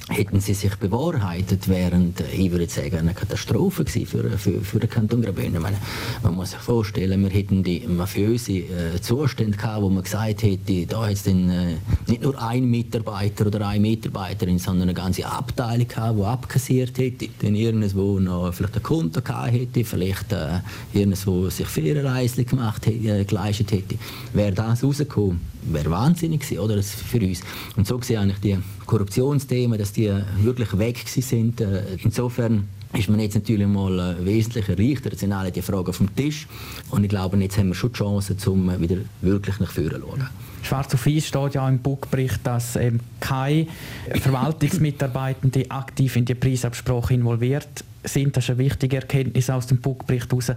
hätten 0.09 0.39
sie 0.39 0.53
sich 0.53 0.75
bewahrheitet, 0.75 1.67
während, 1.67 2.21
äh, 2.21 2.29
ich 2.31 2.51
würde 2.51 2.69
sagen, 2.69 2.97
eine 2.97 3.15
Katastrophe 3.15 3.85
für, 3.85 4.05
für, 4.37 4.61
für 4.61 4.79
den 4.79 4.89
Kanton 4.89 5.23
Graubünden. 5.23 5.59
Man, 5.59 5.73
man 6.21 6.35
muss 6.35 6.51
sich 6.51 6.59
vorstellen, 6.59 7.23
wir 7.23 7.31
hätten 7.31 7.63
die 7.63 7.87
mafiöse 7.87 8.51
äh, 8.51 9.01
Zustände 9.01 9.57
gehabt, 9.57 9.81
wo 9.81 9.89
man 9.89 10.03
gesagt 10.03 10.43
hätte, 10.43 10.85
da 10.85 11.07
hat 11.07 11.13
es 11.13 11.25
äh, 11.25 11.33
nicht 11.33 12.21
nur 12.21 12.39
ein 12.39 12.65
Mitarbeiter 12.65 13.47
oder 13.47 13.67
eine 13.67 13.79
Mitarbeiterin, 13.79 14.59
sondern 14.59 14.89
eine 14.89 14.93
ganze 14.93 15.25
Abteilung 15.25 15.87
gehabt, 15.87 16.18
die 16.19 16.25
abkassiert 16.25 16.97
hätte, 16.97 17.27
dann 17.41 17.55
irgendwo 17.55 18.19
noch 18.19 18.53
vielleicht 18.53 18.75
ein 18.75 18.83
Konto 18.83 19.21
gehabt 19.21 19.51
hätte, 19.51 19.83
vielleicht 19.83 20.31
äh, 20.31 20.59
irgendwo 20.93 21.49
sich 21.49 21.67
Ferienreisen 21.67 22.45
gemacht 22.45 22.87
äh, 22.87 23.23
geleistet 23.23 23.71
hätte, 23.71 23.95
wäre 24.33 24.53
das 24.53 24.83
rausgekommen, 24.83 25.39
wäre 25.63 25.89
wahnsinnig 25.89 26.41
gewesen, 26.41 26.59
oder, 26.59 26.75
das 26.75 26.91
für 26.91 27.19
uns. 27.19 27.41
Und 27.75 27.87
so 27.87 27.97
gesehen 27.97 28.19
eigentlich 28.19 28.39
die 28.39 28.57
Korruptionsthemen, 28.85 29.77
dass 29.77 29.93
die 29.93 30.11
wirklich 30.41 30.77
weg 30.77 31.03
sind. 31.07 31.61
Äh, 31.61 31.83
insofern 32.03 32.67
ist 32.93 33.09
man 33.09 33.19
jetzt 33.19 33.35
natürlich 33.35 33.67
mal 33.67 33.99
äh, 33.99 34.25
wesentlich 34.25 34.67
erleichtert. 34.67 35.13
Jetzt 35.13 35.21
sind 35.21 35.31
alle 35.31 35.51
die 35.51 35.61
Fragen 35.61 35.87
auf 35.87 35.97
dem 35.97 36.15
Tisch. 36.15 36.47
Und 36.89 37.03
ich 37.03 37.09
glaube, 37.09 37.37
jetzt 37.37 37.57
haben 37.57 37.67
wir 37.67 37.75
schon 37.75 37.91
die 37.91 37.97
Chance, 37.97 38.35
um 38.47 38.79
wieder 38.81 38.97
wirklich 39.21 39.59
nach 39.59 39.71
vorne 39.71 39.91
zu 39.91 39.99
schauen. 39.99 40.27
Schwarz 40.63 40.93
auf 40.93 41.05
Weiß 41.05 41.27
steht 41.27 41.53
ja 41.53 41.69
im 41.69 41.79
Buchbericht, 41.79 42.39
dass 42.43 42.75
ähm, 42.75 42.99
keine 43.19 43.67
Verwaltungsmitarbeitende 44.13 45.69
aktiv 45.69 46.15
in 46.15 46.25
die 46.25 46.35
Preisabsprache 46.35 47.13
involviert 47.13 47.83
sind. 48.03 48.35
Das 48.35 48.45
ist 48.45 48.49
eine 48.49 48.59
wichtige 48.59 48.97
Erkenntnis 48.97 49.49
aus 49.49 49.67
dem 49.67 49.77
Buchbericht 49.77 50.29
heraus. 50.29 50.51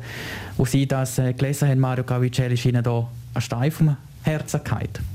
Wo 0.56 0.64
Sie 0.64 0.86
das 0.86 1.18
äh, 1.18 1.32
gelesen 1.34 1.68
haben, 1.68 1.80
Mario 1.80 2.04
Gavicelli, 2.04 2.54
ist 2.54 2.64
Ihnen 2.64 2.82
da 2.82 3.08
ein 3.34 3.42
Stein 3.42 3.70
vom 3.70 3.96
Herzen 4.22 4.64
gefallen? 4.64 5.11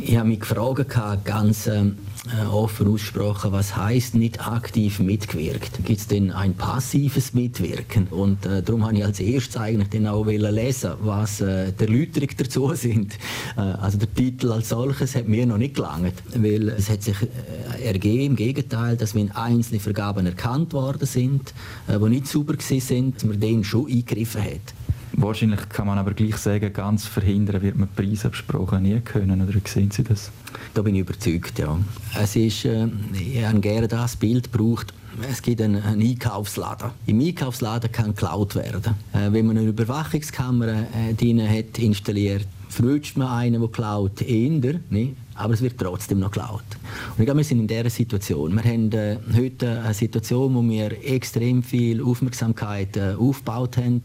Ich 0.00 0.16
habe 0.16 0.28
mich 0.28 0.40
gefragt, 0.40 1.24
ganz 1.24 1.66
ähm, 1.66 1.98
äh, 2.26 2.46
offen 2.46 2.88
ausgesprochen, 2.88 3.52
was 3.52 3.76
heißt 3.76 4.14
nicht 4.14 4.46
aktiv 4.46 5.00
mitgewirkt? 5.00 5.84
Gibt 5.84 6.00
es 6.00 6.06
denn 6.06 6.30
ein 6.30 6.54
passives 6.54 7.34
Mitwirken? 7.34 8.06
Und 8.08 8.46
äh, 8.46 8.62
darum 8.62 8.84
habe 8.84 8.96
ich 8.96 9.04
als 9.04 9.20
erstes 9.20 9.56
eigentlich 9.56 9.90
dann 9.90 10.06
auch 10.06 10.24
lesen, 10.24 10.92
was 11.00 11.40
äh, 11.40 11.72
der 11.72 11.88
Erläuterung 11.88 12.28
dazu 12.36 12.74
sind. 12.74 13.14
Äh, 13.56 13.60
also 13.60 13.98
der 13.98 14.12
Titel 14.14 14.52
als 14.52 14.70
solches 14.70 15.14
hat 15.14 15.28
mir 15.28 15.46
noch 15.46 15.58
nicht 15.58 15.74
gelangt, 15.74 16.14
weil 16.34 16.70
es 16.70 16.88
hat 16.88 17.02
sich 17.02 17.16
äh, 17.20 17.84
ergeben, 17.84 18.32
im 18.32 18.36
Gegenteil, 18.36 18.96
dass 18.96 19.14
wenn 19.14 19.32
einzelne 19.32 19.80
Vergaben 19.80 20.24
erkannt 20.24 20.72
worden 20.72 21.06
sind, 21.06 21.52
äh, 21.88 21.98
die 21.98 22.08
nicht 22.08 22.28
sauber 22.28 22.54
sind, 22.58 23.16
dass 23.16 23.24
man 23.24 23.40
denen 23.40 23.64
schon 23.64 23.86
eingegriffen 23.86 24.42
hat. 24.42 24.74
Wahrscheinlich 25.14 25.68
kann 25.68 25.86
man 25.86 25.98
aber 25.98 26.14
gleich 26.14 26.36
sagen, 26.36 26.72
ganz 26.72 27.06
verhindern 27.06 27.62
wird 27.62 27.76
man 27.76 27.88
Preisabsprachen 27.88 28.82
nie 28.82 29.00
können. 29.00 29.42
Oder 29.42 29.54
wie 29.54 29.68
sehen 29.68 29.90
Sie 29.90 30.02
das? 30.02 30.30
Da 30.74 30.82
bin 30.82 30.94
ich 30.94 31.02
überzeugt, 31.02 31.58
ja. 31.58 31.78
Es 32.18 32.36
ist, 32.36 32.64
äh, 32.64 32.88
ich 33.12 33.44
habe 33.44 33.60
gerne 33.60 33.88
das 33.88 34.16
Bild 34.16 34.50
gebraucht, 34.52 34.94
es 35.28 35.42
gibt 35.42 35.60
einen, 35.60 35.82
einen, 35.82 36.00
Einkaufsladen. 36.00 36.90
Im 37.06 37.20
Einkaufsladen 37.20 37.92
kann 37.92 38.14
geklaut 38.14 38.54
werden. 38.54 38.94
Äh, 39.12 39.32
wenn 39.32 39.46
man 39.46 39.58
eine 39.58 39.68
Überwachungskamera 39.68 40.86
äh, 40.94 41.14
drin 41.14 41.46
hat 41.46 41.78
installiert, 41.78 42.46
verwünscht 42.68 43.16
man 43.16 43.28
einen, 43.28 43.60
der 43.60 43.70
klaut, 43.70 44.22
eher, 44.22 44.80
ne? 44.88 45.14
Aber 45.34 45.54
es 45.54 45.62
wird 45.62 45.78
trotzdem 45.78 46.20
noch 46.20 46.30
geklaut. 46.30 46.64
Und 47.10 47.20
ich 47.20 47.24
glaube, 47.24 47.38
wir 47.38 47.44
sind 47.44 47.60
in 47.60 47.66
dieser 47.66 47.90
Situation. 47.90 48.54
Wir 48.54 48.64
haben 48.64 48.92
äh, 48.92 49.16
heute 49.36 49.80
eine 49.80 49.94
Situation, 49.94 50.54
wo 50.54 50.62
wir 50.62 50.92
extrem 51.04 51.62
viel 51.62 52.02
Aufmerksamkeit 52.02 52.96
äh, 52.96 53.14
aufgebaut 53.18 53.76
haben. 53.76 54.02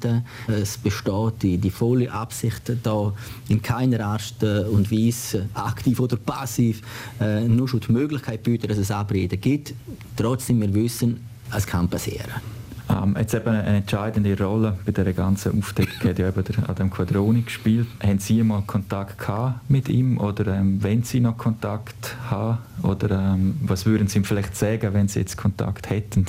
Es 0.48 0.78
besteht 0.78 1.42
die, 1.42 1.58
die 1.58 1.70
volle 1.70 2.12
Absicht, 2.12 2.72
da 2.84 3.14
in 3.50 3.62
keiner 3.62 4.06
Art 4.06 4.36
und 4.42 4.92
Weise, 4.92 5.50
aktiv 5.54 6.00
oder 6.00 6.18
passiv, 6.18 6.82
äh, 7.20 7.42
nur 7.42 7.68
schon 7.68 7.82
die 7.82 7.92
Möglichkeit 7.92 8.44
bieten, 8.44 8.68
dass 8.68 8.78
es 8.78 8.92
Abreden 8.92 9.40
gibt. 9.40 9.74
Trotzdem, 10.16 10.62
wir 10.62 10.74
wissen, 10.74 11.20
es 11.56 11.66
kann 11.66 11.88
passieren. 11.88 12.57
Ähm, 13.04 13.16
jetzt 13.20 13.34
eben 13.34 13.48
eine 13.48 13.77
entscheidende 13.77 14.38
Rolle 14.38 14.77
bei 14.86 14.92
der 14.92 15.13
ganzen 15.13 15.58
Aufdeckung 15.60 16.10
hat 16.10 16.20
ja 16.20 16.30
eben 16.30 16.44
der 16.44 16.70
Adam 16.70 16.89
Quadroni 16.89 17.42
gespielt. 17.42 17.88
Haben 18.01 18.20
Sie 18.20 18.44
mal 18.44 18.63
Kontakt 18.66 19.20
gehabt 19.20 19.70
mit 19.70 19.89
ihm 19.89 20.18
oder 20.20 20.48
ähm, 20.56 20.82
wenn 20.82 21.04
Sie 21.04 21.20
noch 21.20 21.38
Kontakt 21.38 22.16
haben 22.30 22.60
oder 22.84 23.34
ähm, 23.34 23.58
was 23.62 23.86
würden 23.86 24.08
Sie 24.08 24.20
ihm 24.20 24.24
vielleicht 24.24 24.56
sagen, 24.56 24.94
wenn 24.94 25.08
Sie 25.08 25.20
jetzt 25.20 25.38
Kontakt 25.38 25.89
hätten? 25.89 26.25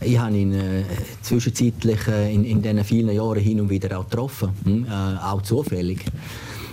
Ich 0.00 0.18
habe 0.18 0.36
ihn 0.36 0.52
äh, 0.52 0.84
zwischenzeitlich 1.22 2.06
äh, 2.08 2.34
in, 2.34 2.44
in 2.44 2.62
diesen 2.62 2.84
vielen 2.84 3.14
Jahren 3.14 3.40
hin 3.40 3.60
und 3.60 3.70
wieder 3.70 3.98
auch 3.98 4.08
getroffen, 4.08 4.50
hm? 4.64 4.86
äh, 4.86 5.18
auch 5.22 5.42
zufällig. 5.42 6.04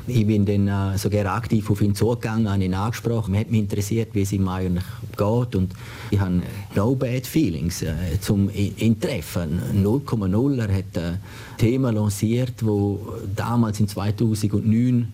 Ich 0.05 0.27
bin 0.27 0.45
dann 0.45 0.67
äh, 0.67 0.97
sogar 0.97 1.33
aktiv 1.33 1.69
auf 1.69 1.81
ihn 1.81 1.95
zugegangen, 1.95 2.49
habe 2.49 2.63
ihn 2.63 2.73
angesprochen. 2.73 3.31
Mich 3.31 3.41
hat 3.41 3.51
mich 3.51 3.61
interessiert, 3.61 4.09
wie 4.13 4.23
es 4.23 4.33
ihm 4.33 4.47
eigentlich 4.49 4.83
geht. 5.11 5.55
Und 5.55 5.71
ich 6.11 6.19
habe 6.19 6.41
no 6.75 6.93
bad 6.95 7.25
feelings 7.25 7.81
äh, 7.81 7.93
zum 8.19 8.49
ihn 8.53 8.99
treffen. 8.99 9.61
0,0. 9.81 10.59
Er 10.59 10.75
hat 10.75 10.97
ein 10.97 11.19
Thema 11.57 11.91
lanciert, 11.91 12.53
das 12.61 12.97
damals 13.33 13.79
in 13.79 13.87
2009 13.87 15.13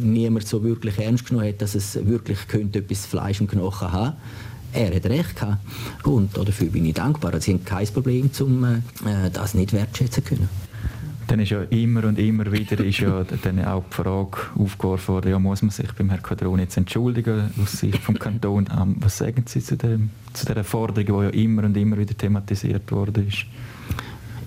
niemand 0.00 0.46
so 0.46 0.62
wirklich 0.62 0.98
ernst 0.98 1.26
genommen 1.26 1.48
hat, 1.48 1.62
dass 1.62 1.74
es 1.74 1.94
wirklich 2.06 2.46
könnte 2.48 2.80
etwas 2.80 3.06
Fleisch 3.06 3.40
und 3.40 3.48
Knochen 3.48 3.92
haben 3.92 4.16
er 4.70 4.94
hat 4.94 5.06
recht 5.06 5.34
gehabt. 5.34 5.64
Und 6.04 6.36
dafür 6.36 6.68
bin 6.68 6.84
ich 6.84 6.92
dankbar. 6.92 7.40
Sie 7.40 7.54
haben 7.54 7.64
kein 7.64 7.86
Problem, 7.86 8.30
um 8.40 8.64
äh, 8.64 8.80
das 9.32 9.54
nicht 9.54 9.72
wertschätzen 9.72 10.22
zu 10.22 10.28
können 10.28 10.67
dann 11.28 11.40
ist 11.40 11.50
ja 11.50 11.62
immer 11.70 12.04
und 12.04 12.18
immer 12.18 12.50
wieder 12.50 12.82
ist 12.84 13.00
ja 13.00 13.24
dann 13.42 13.64
auch 13.64 13.84
die 13.90 13.94
Frage 13.94 14.38
aufgeworfen 14.56 15.14
worden, 15.14 15.30
ja, 15.30 15.38
muss 15.38 15.62
man 15.62 15.70
sich 15.70 15.92
beim 15.92 16.08
Herrn 16.08 16.22
Quadron 16.22 16.58
jetzt 16.58 16.76
entschuldigen 16.76 17.50
aus 17.62 17.72
Sicht 17.72 17.98
vom 17.98 18.18
Kanton? 18.18 18.68
Ähm, 18.76 18.96
was 18.98 19.18
sagen 19.18 19.44
Sie 19.46 19.60
zu, 19.60 19.76
dem, 19.76 20.10
zu 20.32 20.46
dieser 20.46 20.64
Forderung, 20.64 21.30
die 21.30 21.38
ja 21.38 21.44
immer 21.44 21.64
und 21.64 21.76
immer 21.76 21.98
wieder 21.98 22.16
thematisiert 22.16 22.90
worden 22.90 23.28
ist? 23.28 23.46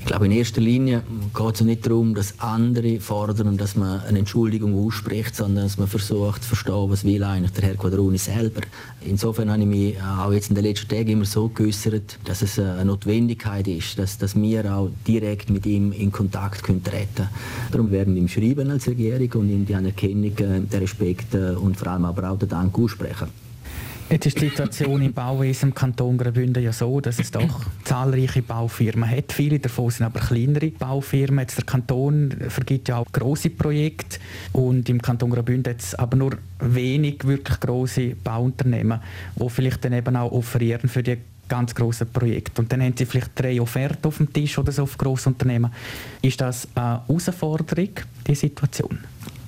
Ich 0.01 0.07
glaube, 0.07 0.25
in 0.25 0.31
erster 0.31 0.61
Linie 0.61 1.03
geht 1.33 1.55
es 1.55 1.61
nicht 1.61 1.85
darum, 1.85 2.15
dass 2.15 2.33
andere 2.39 2.99
fordern, 2.99 3.55
dass 3.55 3.75
man 3.75 4.01
eine 4.01 4.19
Entschuldigung 4.19 4.73
ausspricht, 4.85 5.35
sondern 5.35 5.65
dass 5.65 5.77
man 5.77 5.87
versucht 5.87 6.41
zu 6.41 6.49
verstehen, 6.49 6.89
was 6.89 7.03
will 7.03 7.23
eigentlich 7.23 7.51
der 7.51 7.69
Herr 7.69 7.75
Quadroni 7.75 8.17
selber. 8.17 8.61
Insofern 9.05 9.51
habe 9.51 9.61
ich 9.61 9.67
mich 9.67 9.95
auch 10.01 10.33
jetzt 10.33 10.49
in 10.49 10.55
den 10.55 10.65
letzten 10.65 10.89
Tagen 10.89 11.09
immer 11.09 11.25
so 11.25 11.49
geäußert, 11.49 12.17
dass 12.25 12.41
es 12.41 12.57
eine 12.57 12.83
Notwendigkeit 12.83 13.67
ist, 13.67 13.99
dass, 13.99 14.17
dass 14.17 14.35
wir 14.35 14.75
auch 14.75 14.89
direkt 15.07 15.51
mit 15.51 15.67
ihm 15.67 15.91
in 15.91 16.11
Kontakt 16.11 16.63
können 16.63 16.83
treten 16.83 17.07
können. 17.15 17.29
Darum 17.71 17.91
werden 17.91 18.15
wir 18.15 18.21
ihm 18.23 18.27
schreiben 18.27 18.71
als 18.71 18.87
Regierung 18.87 19.41
und 19.41 19.49
ihm 19.49 19.65
die 19.65 19.75
Anerkennung, 19.75 20.31
äh, 20.31 20.61
den 20.61 20.79
Respekt 20.79 21.35
äh, 21.35 21.51
und 21.51 21.77
vor 21.77 21.87
allem 21.89 22.05
aber 22.05 22.31
auch 22.31 22.39
den 22.39 22.49
Dank 22.49 22.77
aussprechen. 22.77 23.40
Jetzt 24.11 24.25
ist 24.25 24.41
die 24.41 24.49
Situation 24.49 25.01
im 25.01 25.13
Bauwesen 25.13 25.69
im 25.69 25.73
Kanton 25.73 26.17
Graubünden 26.17 26.61
ja 26.61 26.73
so, 26.73 26.99
dass 26.99 27.17
es 27.17 27.31
doch 27.31 27.61
zahlreiche 27.85 28.41
Baufirmen 28.41 29.09
hat. 29.09 29.31
Viele 29.31 29.57
davon 29.57 29.89
sind 29.89 30.05
aber 30.05 30.19
kleinere 30.19 30.67
Baufirmen. 30.67 31.39
Jetzt 31.39 31.57
der 31.57 31.63
Kanton 31.63 32.35
vergibt 32.49 32.89
ja 32.89 32.97
auch 32.97 33.05
große 33.09 33.51
Projekte 33.51 34.19
und 34.51 34.89
im 34.89 35.01
Kanton 35.01 35.29
Graubünden 35.29 35.73
es 35.77 35.95
aber 35.95 36.17
nur 36.17 36.37
wenig 36.59 37.25
wirklich 37.25 37.57
große 37.61 38.15
Bauunternehmen, 38.21 38.99
die 39.37 39.49
vielleicht 39.49 39.85
dann 39.85 39.93
eben 39.93 40.17
auch 40.17 40.33
offerieren 40.33 40.89
für 40.89 41.03
die 41.03 41.17
ganz 41.47 41.73
große 41.73 42.05
Projekte. 42.05 42.61
Und 42.61 42.71
dann 42.73 42.81
haben 42.81 42.97
sie 42.97 43.05
vielleicht 43.05 43.31
drei 43.35 43.61
Offerten 43.61 44.09
auf 44.09 44.17
dem 44.17 44.33
Tisch 44.33 44.57
oder 44.57 44.73
so 44.73 44.83
auf 44.83 44.97
Grossunternehmen. 44.97 45.71
Ist 46.21 46.41
das 46.41 46.67
eine 46.75 47.01
Herausforderung, 47.07 47.91
die 48.27 48.35
Situation? 48.35 48.99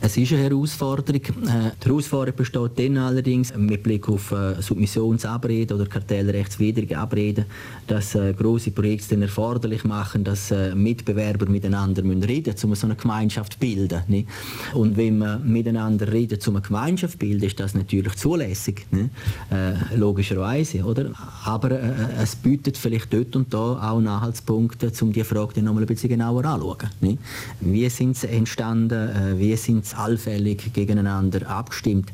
Es 0.05 0.17
ist 0.17 0.33
eine 0.33 0.41
Herausforderung. 0.43 1.21
Äh, 1.21 1.71
die 1.81 1.87
Herausforderung 1.87 2.35
besteht 2.35 2.71
dann 2.77 2.97
allerdings 2.97 3.55
mit 3.55 3.83
Blick 3.83 4.09
auf 4.09 4.33
äh, 4.33 4.61
Submissionsabreden 4.61 5.79
oder 5.79 5.89
kartellrechtswidrige 5.89 6.97
Abreden, 6.97 7.45
dass 7.87 8.13
äh, 8.13 8.33
große 8.33 8.71
Projekte 8.71 9.15
dann 9.15 9.21
erforderlich 9.21 9.85
machen, 9.85 10.25
dass 10.25 10.53
Mitbewerber 10.75 11.45
miteinander 11.45 12.03
reden 12.03 12.51
müssen, 12.51 12.67
um 12.67 12.75
so 12.75 12.85
eine 12.87 12.97
Gemeinschaft 12.97 13.53
zu 13.53 13.59
bilden. 13.59 14.01
Nicht? 14.09 14.27
Und 14.73 14.97
wenn 14.97 15.19
man 15.19 15.49
miteinander 15.49 16.11
redet, 16.11 16.45
um 16.49 16.57
eine 16.57 16.65
Gemeinschaft 16.65 17.13
zu 17.13 17.19
bilden, 17.19 17.45
ist 17.45 17.61
das 17.61 17.73
natürlich 17.73 18.15
zulässig? 18.15 18.85
Äh, 18.91 19.95
logischerweise. 19.95 20.83
Oder? 20.83 21.11
Aber 21.45 21.71
es 21.71 22.35
bietet 22.35 22.77
vielleicht 22.77 23.13
dort 23.13 23.37
und 23.37 23.53
da 23.53 23.57
auch 23.57 23.97
Anhaltspunkte, 23.99 24.91
um 24.99 25.13
die 25.13 25.23
Frage 25.23 25.53
dann 25.55 25.63
nochmal 25.63 25.83
ein 25.83 25.87
bisschen 25.87 26.09
genauer 26.09 26.43
anzuschauen. 26.43 26.89
Nicht? 26.99 27.19
Wie 27.61 27.87
sind 27.87 28.17
sie 28.17 28.27
entstanden? 28.27 29.39
Wie 29.39 29.55
sind 29.55 29.92
allfällig 29.97 30.73
gegeneinander 30.73 31.47
abgestimmt. 31.49 32.11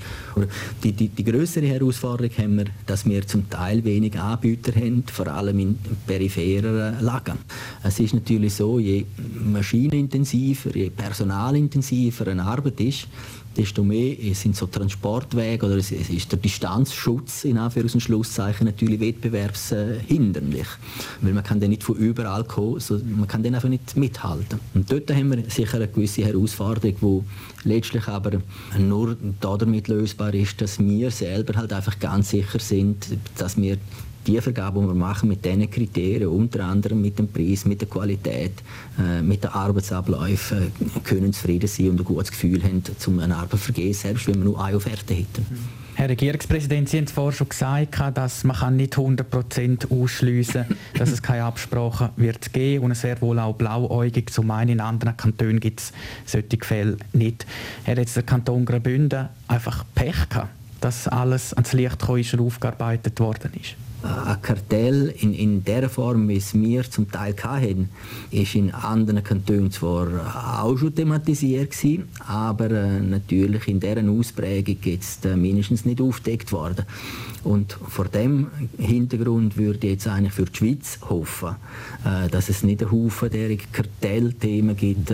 Die, 0.83 0.91
die, 0.91 1.09
die 1.09 1.23
größere 1.23 1.65
Herausforderung 1.65 2.31
haben 2.37 2.57
wir, 2.57 2.65
dass 2.85 3.05
wir 3.05 3.25
zum 3.25 3.49
Teil 3.49 3.83
wenig 3.83 4.19
Anbieter 4.19 4.73
haben, 4.73 5.03
vor 5.11 5.27
allem 5.27 5.59
in 5.59 5.79
peripherer 6.05 7.01
Lagen. 7.01 7.37
Es 7.83 7.99
ist 7.99 8.13
natürlich 8.13 8.53
so, 8.53 8.79
je 8.79 9.05
maschinenintensiver, 9.43 10.75
je 10.75 10.89
personalintensiver 10.89 12.27
eine 12.27 12.43
Arbeit 12.43 12.79
ist, 12.79 13.07
desto 13.59 13.83
mehr 13.83 14.15
sind 14.33 14.55
so 14.55 14.67
Transportwege 14.67 15.65
oder 15.65 15.75
es 15.75 15.91
ist 15.91 16.31
der 16.31 16.39
Distanzschutz 16.39 17.43
in 17.43 17.57
Anführungs- 17.57 17.93
und 17.93 17.99
Schlusszeichen 17.99 18.65
natürlich 18.65 19.01
wettbewerbshinderlich. 19.01 20.67
Weil 21.19 21.33
man 21.33 21.43
kann 21.43 21.59
dann 21.59 21.69
nicht 21.69 21.83
von 21.83 21.97
überall 21.97 22.45
kommen, 22.45 22.79
so, 22.79 22.97
man 22.97 23.27
kann 23.27 23.43
dann 23.43 23.55
einfach 23.55 23.67
nicht 23.67 23.97
mithalten. 23.97 24.59
Und 24.73 24.89
dort 24.89 25.13
haben 25.13 25.31
wir 25.31 25.43
sicher 25.49 25.75
eine 25.75 25.89
gewisse 25.89 26.23
Herausforderung, 26.23 27.25
die 27.65 27.69
letztlich 27.69 28.07
aber 28.07 28.41
nur 28.77 29.17
damit 29.41 29.89
lösbar 29.89 30.33
ist, 30.33 30.61
dass 30.61 30.79
wir 30.79 31.11
selber 31.11 31.59
halt 31.59 31.73
einfach 31.73 31.99
ganz 31.99 32.29
sicher 32.29 32.59
sind, 32.59 33.07
dass 33.37 33.57
wir 33.57 33.77
die 34.29 34.41
Vergabe, 34.41 34.79
die 34.81 34.87
wir 34.87 34.93
machen 34.93 35.29
mit 35.29 35.43
diesen 35.43 35.69
Kriterien, 35.69 36.29
unter 36.29 36.65
anderem 36.65 37.01
mit 37.01 37.17
dem 37.17 37.27
Preis, 37.27 37.65
mit 37.65 37.81
der 37.81 37.89
Qualität, 37.89 38.53
äh, 38.99 39.21
mit 39.21 39.43
den 39.43 39.51
Arbeitsabläufen, 39.51 40.71
können 41.03 41.33
zufrieden 41.33 41.67
sein 41.67 41.89
und 41.89 41.99
ein 41.99 42.05
gutes 42.05 42.31
Gefühl 42.31 42.61
haben, 42.63 42.83
um 43.07 43.19
eine 43.19 43.35
Arbeit 43.35 43.51
zu 43.51 43.57
vergeben, 43.57 43.93
selbst 43.93 44.27
wenn 44.27 44.35
wir 44.35 44.45
nur 44.45 44.63
eine 44.63 44.77
Offerte 44.77 45.13
hätten. 45.13 45.45
Herr 45.95 46.07
Regierungspräsident, 46.07 46.87
Sie 46.87 46.97
haben 46.97 47.07
vorhin 47.07 47.37
schon 47.37 47.49
gesagt, 47.49 47.99
dass 48.13 48.45
man 48.45 48.77
nicht 48.77 48.95
100% 48.95 49.91
ausschliessen 49.91 50.65
kann, 50.65 50.77
dass 50.97 51.11
es 51.11 51.21
keine 51.21 51.43
Absprache 51.43 52.11
wird 52.15 52.53
geben 52.53 52.85
und 52.85 52.91
es 52.91 53.03
wäre 53.03 53.19
wohl 53.21 53.37
auch 53.37 53.53
blauäugig 53.55 54.31
zu 54.31 54.43
meinen, 54.43 54.69
in 54.69 54.79
anderen 54.79 55.17
Kantonen 55.17 55.59
gibt 55.59 55.81
es 55.81 55.91
solche 56.25 56.57
Fälle 56.61 56.97
nicht. 57.11 57.45
Hat 57.85 57.97
jetzt 57.97 58.15
der 58.15 58.23
Kanton 58.23 58.63
Graubünden 58.63 59.27
einfach 59.49 59.83
Pech 59.93 60.29
gehabt, 60.29 60.49
dass 60.79 61.09
alles 61.09 61.53
ans 61.53 61.73
Licht 61.73 61.99
gekommen 61.99 62.19
ist 62.19 62.33
und 62.33 62.41
aufgearbeitet 62.41 63.19
worden 63.19 63.51
ist? 63.59 63.75
Ein 64.01 64.41
Kartell 64.41 65.13
in, 65.19 65.33
in 65.33 65.63
der 65.63 65.89
Form, 65.89 66.29
wie 66.29 66.37
es 66.37 66.53
wir 66.53 66.89
zum 66.89 67.11
Teil 67.11 67.35
hatten, 67.41 67.89
ist 68.31 68.55
in 68.55 68.71
anderen 68.71 69.23
Kantonen 69.23 69.71
zwar 69.71 70.07
auch 70.61 70.77
schon 70.77 70.95
thematisiert 70.95 71.71
gewesen, 71.71 72.07
aber 72.25 72.71
äh, 72.71 72.99
natürlich 72.99 73.67
in 73.67 73.79
deren 73.79 74.17
Ausprägung 74.17 74.77
jetzt 74.83 75.25
äh, 75.25 75.35
mindestens 75.35 75.85
nicht 75.85 76.01
aufgedeckt 76.01 76.51
worden. 76.51 76.85
Und 77.43 77.77
vor 77.87 78.05
dem 78.05 78.47
Hintergrund 78.77 79.55
würde 79.57 79.87
ich 79.87 79.93
jetzt 79.93 80.07
eigentlich 80.07 80.33
für 80.33 80.45
die 80.45 80.57
Schweiz 80.57 80.99
hoffen, 81.09 81.55
äh, 82.05 82.29
dass 82.29 82.49
es 82.49 82.63
nicht 82.63 82.81
einen 82.81 82.91
Haufen 82.91 83.29
der 83.29 83.55
Kartellthemen 83.57 84.75
gibt, 84.75 85.11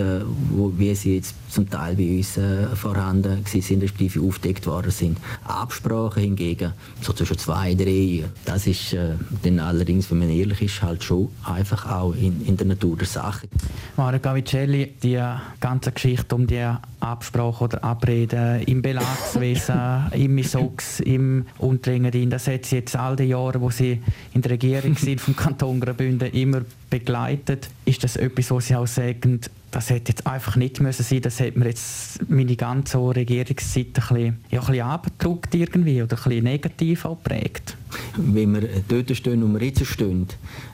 wo, 0.50 0.72
wie 0.76 0.94
sie 0.94 1.16
jetzt 1.16 1.34
zum 1.50 1.68
Teil 1.70 1.96
bei 1.96 2.18
uns 2.18 2.38
vorhanden 2.74 3.44
sind, 3.46 3.82
respektive 3.82 4.20
aufgedeckt 4.20 4.66
worden 4.66 4.90
sind. 4.90 5.18
Absprachen 5.44 6.22
hingegen, 6.22 6.72
so 7.00 7.12
zwischen 7.12 7.38
zwei, 7.38 7.74
drei, 7.74 8.24
das 8.44 8.66
ist 8.66 8.75
äh, 8.92 9.14
dann 9.42 9.58
allerdings, 9.58 10.10
wenn 10.10 10.18
man 10.18 10.30
ehrlich 10.30 10.62
ist, 10.62 10.82
halt 10.82 11.02
schon 11.02 11.28
einfach 11.44 11.90
auch 11.90 12.14
in, 12.14 12.44
in 12.46 12.56
der 12.56 12.66
Natur 12.66 12.96
der 12.96 13.06
Sache. 13.06 13.48
Mario 13.96 14.20
Gavicelli, 14.20 14.94
die 15.02 15.22
ganze 15.60 15.92
Geschichte 15.92 16.34
um 16.34 16.46
die 16.46 16.66
Absprache 17.00 17.64
oder 17.64 17.84
Abrede 17.84 18.62
im 18.66 18.82
Belagswesen, 18.82 19.76
im 20.12 20.34
Misox, 20.34 21.00
im 21.00 21.46
Unterengadin, 21.58 22.30
das 22.30 22.46
hat 22.48 22.64
sie 22.64 22.76
jetzt 22.76 22.96
all 22.96 23.16
die 23.16 23.24
Jahre, 23.24 23.60
wo 23.60 23.70
sie 23.70 24.02
in 24.34 24.42
der 24.42 24.52
Regierung 24.52 24.96
sind, 24.96 25.20
vom 25.20 25.36
Kanton 25.36 25.80
Graubünden 25.80 26.30
immer 26.32 26.62
begleitet. 26.90 27.68
Ist 27.84 28.04
das 28.04 28.16
etwas, 28.16 28.50
wo 28.50 28.60
Sie 28.60 28.74
auch 28.74 28.86
sagen, 28.86 29.40
das 29.70 29.90
hätte 29.90 30.12
jetzt 30.12 30.26
einfach 30.26 30.56
nicht 30.56 30.80
müssen 30.80 31.02
sein, 31.02 31.20
das 31.20 31.40
hat 31.40 31.56
mir 31.56 31.66
jetzt 31.66 32.30
meine 32.30 32.56
ganze 32.56 32.98
Regierungszeit 32.98 33.86
ein 33.86 33.92
bisschen, 33.92 34.36
ja, 34.50 34.60
ein 34.60 34.66
bisschen 34.66 34.86
abgedruckt 34.86 35.54
irgendwie 35.54 36.02
oder 36.02 36.16
ein 36.16 36.22
bisschen 36.22 36.44
negativ 36.44 37.04
auch 37.04 37.22
geprägt? 37.22 37.76
wenn 38.16 38.54
wir 38.54 38.68
dort 38.88 39.14
stehen, 39.16 39.42
wo 39.42 39.58
wir 39.58 39.66
jetzt 39.66 39.84
stehen, 39.86 40.26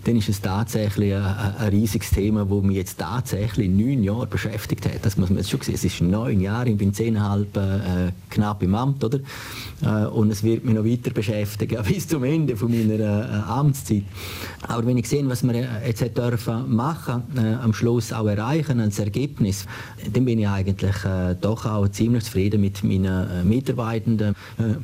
dann 0.05 0.17
ist 0.17 0.29
es 0.29 0.41
tatsächlich 0.41 1.15
ein, 1.15 1.23
ein 1.23 1.69
riesiges 1.69 2.11
Thema, 2.11 2.45
das 2.45 2.63
mich 2.63 2.77
jetzt 2.77 2.99
tatsächlich 2.99 3.69
neun 3.69 4.03
Jahre 4.03 4.27
beschäftigt 4.27 4.87
hat. 4.87 5.05
Das 5.05 5.17
muss 5.17 5.29
man 5.29 5.39
jetzt 5.39 5.51
schon 5.51 5.61
sehen. 5.61 5.75
Es 5.75 5.85
ist 5.85 6.01
neun 6.01 6.41
Jahre, 6.41 6.71
ich 6.71 6.77
bin 6.77 6.93
zehneinhalb 6.93 7.57
äh, 7.57 8.13
knapp 8.31 8.63
im 8.63 8.75
Amt, 8.75 9.05
oder? 9.05 9.21
Äh, 9.83 10.07
und 10.07 10.31
es 10.31 10.43
wird 10.43 10.65
mich 10.65 10.75
noch 10.75 10.85
weiter 10.85 11.11
beschäftigen, 11.11 11.83
bis 11.89 12.09
zum 12.09 12.25
Ende 12.25 12.57
von 12.57 12.71
meiner 12.71 13.01
äh, 13.01 13.51
Amtszeit. 13.51 14.05
Aber 14.63 14.87
wenn 14.87 14.99
ich 14.99 15.09
sehe, 15.09 15.27
was 15.29 15.43
wir 15.43 15.69
jetzt 15.87 16.02
dürfen 16.09 16.75
machen, 16.75 17.23
äh, 17.37 17.55
am 17.55 17.73
Schluss 17.73 18.13
auch 18.13 18.27
erreichen 18.27 18.81
als 18.81 18.99
Ergebnis, 18.99 19.67
dann 20.13 20.25
bin 20.25 20.39
ich 20.39 20.49
eigentlich 20.49 21.05
äh, 21.05 21.35
doch 21.41 21.67
auch 21.67 21.89
ziemlich 21.89 22.25
zufrieden 22.25 22.61
mit 22.61 22.83
meinen 22.85 23.31
äh, 23.31 23.45
Mitarbeitenden. 23.45 24.35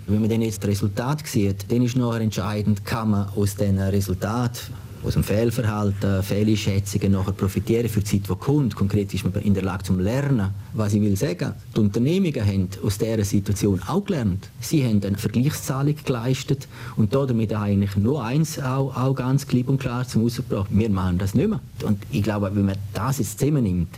wenn 0.06 0.20
man 0.20 0.28
dann 0.28 0.42
jetzt 0.42 0.62
das 0.62 0.70
Resultat 0.70 1.26
sieht, 1.26 1.70
dann 1.70 1.82
ist 1.82 1.96
nachher 1.96 2.20
entscheidend, 2.20 2.84
kann 2.84 3.10
man 3.10 3.28
aus 3.36 3.54
diesen 3.54 3.78
Resultaten 3.78 4.87
aus 5.04 5.14
dem 5.14 5.24
Fehlverhalten, 5.24 6.22
Fehleinschätzungen 6.22 7.12
nachher 7.12 7.32
profitieren 7.32 7.88
für 7.88 8.00
die 8.00 8.06
Zeit, 8.06 8.28
die 8.28 8.34
kommt. 8.34 8.74
Konkret 8.74 9.12
ist 9.14 9.24
man 9.24 9.32
in 9.42 9.54
der 9.54 9.62
Lage 9.62 9.84
zum 9.84 10.00
Lernen. 10.00 10.50
Was 10.74 10.94
ich 10.94 11.00
will 11.00 11.16
sagen, 11.16 11.54
die 11.74 11.80
Unternehmungen 11.80 12.44
haben 12.44 12.68
aus 12.84 12.98
dieser 12.98 13.24
Situation 13.24 13.80
auch 13.86 14.04
gelernt. 14.04 14.48
Sie 14.60 14.84
haben 14.84 15.02
eine 15.02 15.18
Vergleichszahlung 15.18 15.94
geleistet 16.04 16.68
und 16.96 17.14
damit 17.14 17.52
eigentlich 17.52 17.96
nur 17.96 18.24
eins 18.24 18.58
auch, 18.58 18.96
auch 18.96 19.14
ganz 19.14 19.46
klipp 19.46 19.68
und 19.68 19.78
klar 19.78 20.06
zum 20.06 20.24
Ausgebracht. 20.24 20.68
Wir 20.70 20.90
machen 20.90 21.18
das 21.18 21.34
nicht 21.34 21.48
mehr. 21.48 21.60
Und 21.84 21.98
ich 22.10 22.22
glaube, 22.22 22.50
wenn 22.54 22.66
man 22.66 22.76
das 22.94 23.18
jetzt 23.18 23.38
zusammennimmt, 23.38 23.88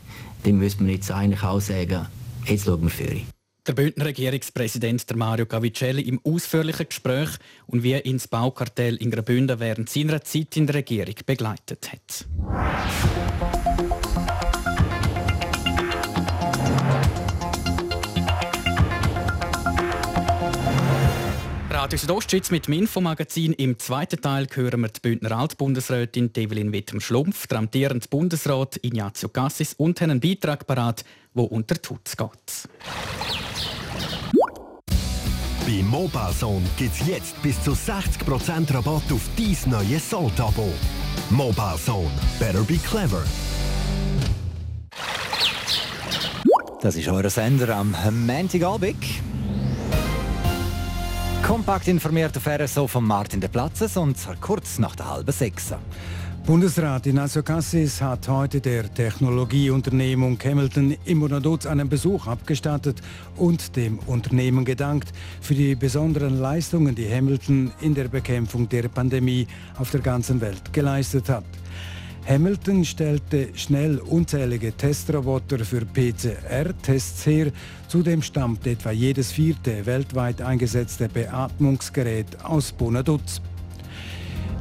dann 0.45 0.59
müsste 0.59 0.83
man 0.83 0.93
jetzt 0.93 1.11
eigentlich 1.11 1.43
auch 1.43 1.61
sagen, 1.61 2.07
jetzt 2.47 2.65
schauen 2.65 2.83
wir 2.83 2.91
für. 2.91 3.40
Der 3.71 3.77
Bündner 3.77 4.07
Regierungspräsident 4.07 5.05
Mario 5.15 5.47
Cavicelli 5.47 6.03
im 6.03 6.21
ausführlichen 6.25 6.89
Gespräch 6.89 7.29
und 7.69 7.85
wie 7.85 7.95
ihn 7.95 8.17
das 8.17 8.27
Baukartell 8.27 8.97
in 8.97 9.13
Graubünden 9.13 9.61
während 9.61 9.89
seiner 9.89 10.21
Zeit 10.23 10.57
in 10.57 10.67
der 10.67 10.75
Regierung 10.75 11.15
begleitet 11.25 11.93
hat. 11.93 12.27
Radio 21.83 21.99
Südostschweiz 21.99 22.51
mit 22.51 22.67
dem 22.67 22.75
Infomagazin. 22.75 23.55
Im 23.55 23.79
zweiten 23.79 24.21
Teil 24.21 24.47
hören 24.53 24.83
wir 24.83 24.89
die 24.89 25.01
Bündner 25.01 25.33
Altbundesrätin 25.33 26.31
Evelyn 26.37 26.75
Wittmer-Schlumpf, 26.75 27.47
der 27.47 27.57
amtierende 27.57 28.07
Bundesrat 28.07 28.79
Ignazio 28.83 29.31
Cassis 29.31 29.73
und 29.79 29.99
haben 30.03 30.11
einen 30.11 30.21
Beitrag 30.21 30.67
parat, 30.67 31.07
wo 31.33 31.45
unter 31.45 31.77
die 31.77 31.89
Haut 31.89 32.05
geht. 32.05 32.69
Bei 35.65 35.83
Mobilezone 35.83 36.67
gibt 36.77 37.01
es 37.01 37.07
jetzt 37.07 37.43
bis 37.43 37.63
zu 37.63 37.71
60% 37.71 38.75
Rabatt 38.75 39.11
auf 39.11 39.23
dies 39.39 39.67
neue 39.67 39.99
Sold-Abo. 39.99 40.71
Mobilezone. 41.31 42.11
Better 42.39 42.63
be 42.63 42.77
clever. 42.77 43.25
Das 46.83 46.95
ist 46.95 47.09
euer 47.09 47.31
Sender 47.31 47.75
am 47.75 47.97
Montagabend. 48.27 49.03
Kompakt 51.51 51.89
informiert 51.89 52.37
auf 52.37 52.47
RSO 52.47 52.87
von 52.87 53.05
Martin 53.05 53.41
de 53.41 53.51
Platzes 53.51 53.97
und 53.97 54.17
kurz 54.41 54.79
nach 54.79 54.95
der 54.95 55.11
halben 55.11 55.33
sechs. 55.33 55.75
Bundesrat 56.47 57.09
Ignazio 57.09 57.43
Cassis 57.43 58.01
hat 58.01 58.29
heute 58.29 58.61
der 58.61 58.95
Technologieunternehmung 58.95 60.39
Hamilton 60.45 60.97
im 61.05 61.19
Monaduz 61.19 61.67
einen 61.67 61.89
Besuch 61.89 62.29
abgestattet 62.29 63.03
und 63.35 63.75
dem 63.75 63.99
Unternehmen 64.07 64.65
gedankt 64.65 65.09
für 65.41 65.57
die 65.57 65.75
besonderen 65.75 66.39
Leistungen, 66.39 66.95
die 66.95 67.13
Hamilton 67.13 67.73
in 67.81 67.97
der 67.97 68.07
Bekämpfung 68.07 68.69
der 68.69 68.87
Pandemie 68.87 69.49
auf 69.77 69.91
der 69.91 70.03
ganzen 70.03 70.41
Welt 70.41 70.73
geleistet 70.73 71.29
hat. 71.29 71.43
Hamilton 72.27 72.85
stellte 72.85 73.49
schnell 73.55 73.99
unzählige 73.99 74.73
Testroboter 74.73 75.65
für 75.65 75.85
PCR-Tests 75.85 77.27
her. 77.27 77.51
Zudem 77.89 78.23
stammt 78.23 78.67
etwa 78.67 78.91
jedes 78.91 79.33
vierte 79.33 79.85
weltweit 79.87 80.41
eingesetzte 80.41 81.09
Beatmungsgerät 81.09 82.45
aus 82.45 82.73
Bonaduz. 82.73 83.41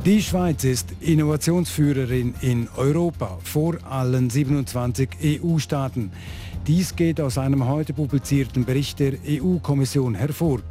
Die 0.05 0.21
Schweiz 0.21 0.63
ist 0.63 0.93
Innovationsführerin 1.01 2.33
in 2.41 2.69
Europa 2.77 3.37
vor 3.43 3.75
allen 3.87 4.29
27 4.29 5.09
EU-Staaten. 5.43 6.11
Dies 6.65 6.95
geht 6.95 7.19
aus 7.19 7.37
einem 7.37 7.67
heute 7.67 7.93
publizierten 7.93 8.63
Bericht 8.63 8.99
der 8.99 9.13
EU-Kommission 9.27 10.15
hervor. 10.15 10.61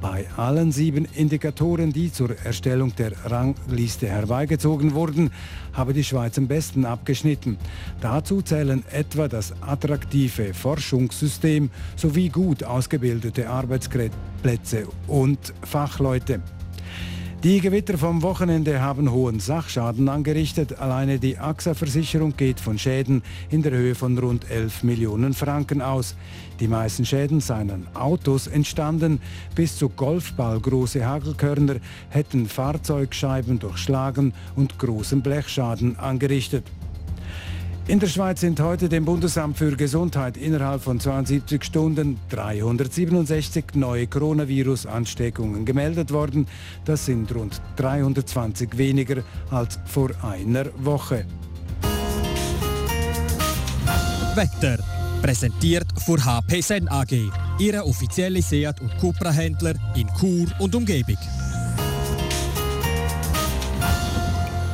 Bei 0.00 0.26
allen 0.38 0.72
sieben 0.72 1.04
Indikatoren, 1.14 1.92
die 1.92 2.10
zur 2.10 2.34
Erstellung 2.38 2.94
der 2.96 3.12
Rangliste 3.26 4.08
herbeigezogen 4.08 4.94
wurden, 4.94 5.30
habe 5.74 5.92
die 5.92 6.04
Schweiz 6.04 6.38
am 6.38 6.48
besten 6.48 6.86
abgeschnitten. 6.86 7.58
Dazu 8.00 8.40
zählen 8.40 8.82
etwa 8.90 9.28
das 9.28 9.52
attraktive 9.60 10.54
Forschungssystem 10.54 11.68
sowie 11.96 12.30
gut 12.30 12.64
ausgebildete 12.64 13.50
Arbeitsplätze 13.50 14.88
und 15.06 15.52
Fachleute. 15.62 16.40
Die 17.42 17.62
Gewitter 17.62 17.96
vom 17.96 18.20
Wochenende 18.20 18.82
haben 18.82 19.10
hohen 19.12 19.40
Sachschaden 19.40 20.10
angerichtet. 20.10 20.78
Alleine 20.78 21.18
die 21.18 21.38
AXA-Versicherung 21.38 22.36
geht 22.36 22.60
von 22.60 22.76
Schäden 22.76 23.22
in 23.48 23.62
der 23.62 23.72
Höhe 23.72 23.94
von 23.94 24.18
rund 24.18 24.50
11 24.50 24.82
Millionen 24.82 25.32
Franken 25.32 25.80
aus. 25.80 26.16
Die 26.60 26.68
meisten 26.68 27.06
Schäden 27.06 27.40
seien 27.40 27.70
an 27.70 27.86
Autos 27.94 28.46
entstanden. 28.46 29.20
Bis 29.54 29.78
zu 29.78 29.88
Golfballgroße 29.88 31.06
Hagelkörner 31.06 31.76
hätten 32.10 32.46
Fahrzeugscheiben 32.46 33.58
durchschlagen 33.58 34.34
und 34.56 34.78
großen 34.78 35.22
Blechschaden 35.22 35.98
angerichtet. 35.98 36.64
In 37.86 37.98
der 37.98 38.06
Schweiz 38.08 38.40
sind 38.40 38.60
heute 38.60 38.88
dem 38.88 39.06
Bundesamt 39.06 39.56
für 39.56 39.74
Gesundheit 39.74 40.36
innerhalb 40.36 40.82
von 40.82 41.00
72 41.00 41.64
Stunden 41.64 42.20
367 42.28 43.64
neue 43.74 44.06
Coronavirus-Ansteckungen 44.06 45.64
gemeldet 45.64 46.12
worden. 46.12 46.46
Das 46.84 47.06
sind 47.06 47.34
rund 47.34 47.60
320 47.76 48.76
weniger 48.76 49.24
als 49.50 49.80
vor 49.86 50.10
einer 50.22 50.66
Woche. 50.76 51.24
Wetter. 54.36 54.99
Präsentiert 55.22 55.86
von 55.98 56.24
HP 56.24 56.62
Sen 56.62 56.88
AG, 56.88 57.30
Ihre 57.58 57.84
offizielle 57.84 58.40
Seat- 58.40 58.80
und 58.80 58.96
Cupra-Händler 58.98 59.74
in 59.94 60.08
Chur 60.18 60.46
und 60.58 60.74
Umgebung. 60.74 61.18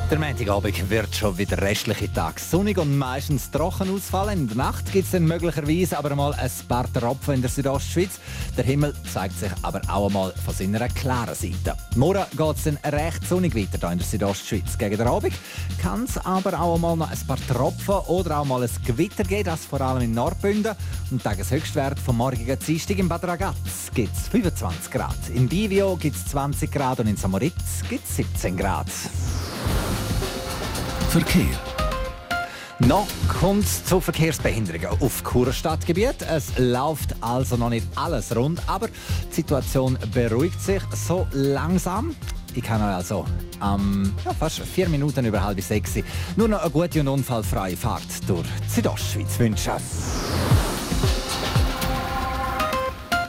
Der 0.09 0.21
Montagabend 0.21 0.89
wird 0.89 1.17
schon 1.17 1.37
wieder 1.37 1.61
restliche 1.61 2.13
Tag 2.13 2.39
sonnig 2.39 2.79
und 2.79 2.97
meistens 2.97 3.51
trocken 3.51 3.93
ausfallen. 3.93 4.43
In 4.43 4.47
der 4.47 4.57
Nacht 4.57 4.93
gibt 4.93 5.07
es 5.07 5.11
dann 5.11 5.25
möglicherweise 5.25 5.99
aber 5.99 6.15
mal 6.15 6.33
ein 6.35 6.51
paar 6.69 6.87
Tropfen 6.93 7.35
in 7.35 7.41
der 7.41 7.51
Südostschweiz. 7.51 8.21
Der 8.57 8.65
Himmel 8.65 8.95
zeigt 9.13 9.37
sich 9.37 9.51
aber 9.63 9.81
auch 9.89 10.07
einmal 10.07 10.33
von 10.45 10.55
seiner 10.55 10.89
klaren 10.91 11.35
Seite. 11.35 11.77
Morgen 11.97 12.23
geht 12.31 12.57
es 12.57 12.63
dann 12.63 12.79
recht 12.85 13.27
sonnig 13.27 13.57
weiter 13.57 13.79
hier 13.81 13.91
in 13.91 13.99
der 13.99 14.07
Südostschweiz. 14.07 14.79
Gegen 14.79 14.97
den 14.97 15.09
Abend 15.09 15.35
kann 15.83 16.05
es 16.05 16.17
aber 16.19 16.61
auch 16.61 16.77
einmal 16.77 16.97
noch 16.97 17.11
ein 17.11 17.27
paar 17.27 17.45
Tropfen 17.49 17.97
oder 18.07 18.39
auch 18.39 18.45
mal 18.45 18.63
ein 18.63 18.71
Gewitter 18.85 19.25
geben, 19.25 19.45
das 19.45 19.65
vor 19.65 19.81
allem 19.81 20.03
in 20.03 20.13
Nordbünden. 20.13 20.77
Und 21.11 21.25
Tageshöchstwert 21.25 21.99
vom 21.99 22.19
morgigen 22.19 22.57
Dienstag 22.61 23.01
in 23.01 23.09
Bad 23.09 23.25
Ragaz 23.25 23.91
gibt 23.93 24.17
es 24.17 24.29
25 24.29 24.89
Grad. 24.89 25.29
In 25.35 25.49
Bivio 25.49 25.97
gibt 25.97 26.15
es 26.15 26.27
20 26.27 26.71
Grad 26.71 27.01
und 27.01 27.09
in 27.09 27.17
Samoritz 27.17 27.83
gibt 27.89 28.05
es 28.05 28.15
17 28.15 28.57
Grad. 28.57 28.87
Verkehr. 31.17 31.47
Noch 32.81 33.07
kommt 33.41 33.65
es 33.65 33.83
zu 33.87 34.03
Verkehrsbehinderungen 34.03 35.01
auf 35.01 35.25
Kurstadtgebiet. 35.25 36.17
Es 36.31 36.59
läuft 36.59 37.15
also 37.23 37.57
noch 37.57 37.71
nicht 37.71 37.87
alles 37.95 38.37
rund, 38.37 38.61
aber 38.67 38.89
die 38.89 39.35
Situation 39.35 39.97
beruhigt 40.13 40.61
sich 40.61 40.83
so 40.93 41.27
langsam. 41.33 42.15
Ich 42.55 42.63
kann 42.63 42.83
euch 42.83 42.95
also 42.97 43.25
ähm, 43.65 44.13
ja, 44.27 44.35
fast 44.35 44.59
vier 44.59 44.91
Minuten 44.91 45.25
über 45.25 45.43
halb 45.43 45.59
sechs 45.63 45.95
nur 46.37 46.49
noch 46.49 46.61
eine 46.61 46.71
gute 46.71 47.01
und 47.01 47.09
unfallfreie 47.09 47.79
Fahrt 47.79 48.03
durch 48.29 48.47
die 48.67 48.75
Südostschweiz 48.75 49.39
wünschen. 49.39 49.73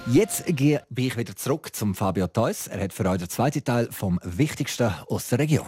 Jetzt 0.08 0.43
gehe 0.45 0.84
ich 0.93 1.15
wieder 1.15 1.38
zurück 1.38 1.73
zum 1.73 1.95
Fabio 1.95 2.28
Theus. 2.28 2.67
Er 2.67 2.84
hat 2.84 2.91
für 2.91 3.10
euch 3.10 3.19
den 3.19 3.30
zweiten 3.30 3.63
Teil 3.63 3.88
vom 3.91 4.19
Wichtigsten 4.23 4.93
aus 5.08 5.30
der 5.30 5.39
Region. 5.39 5.67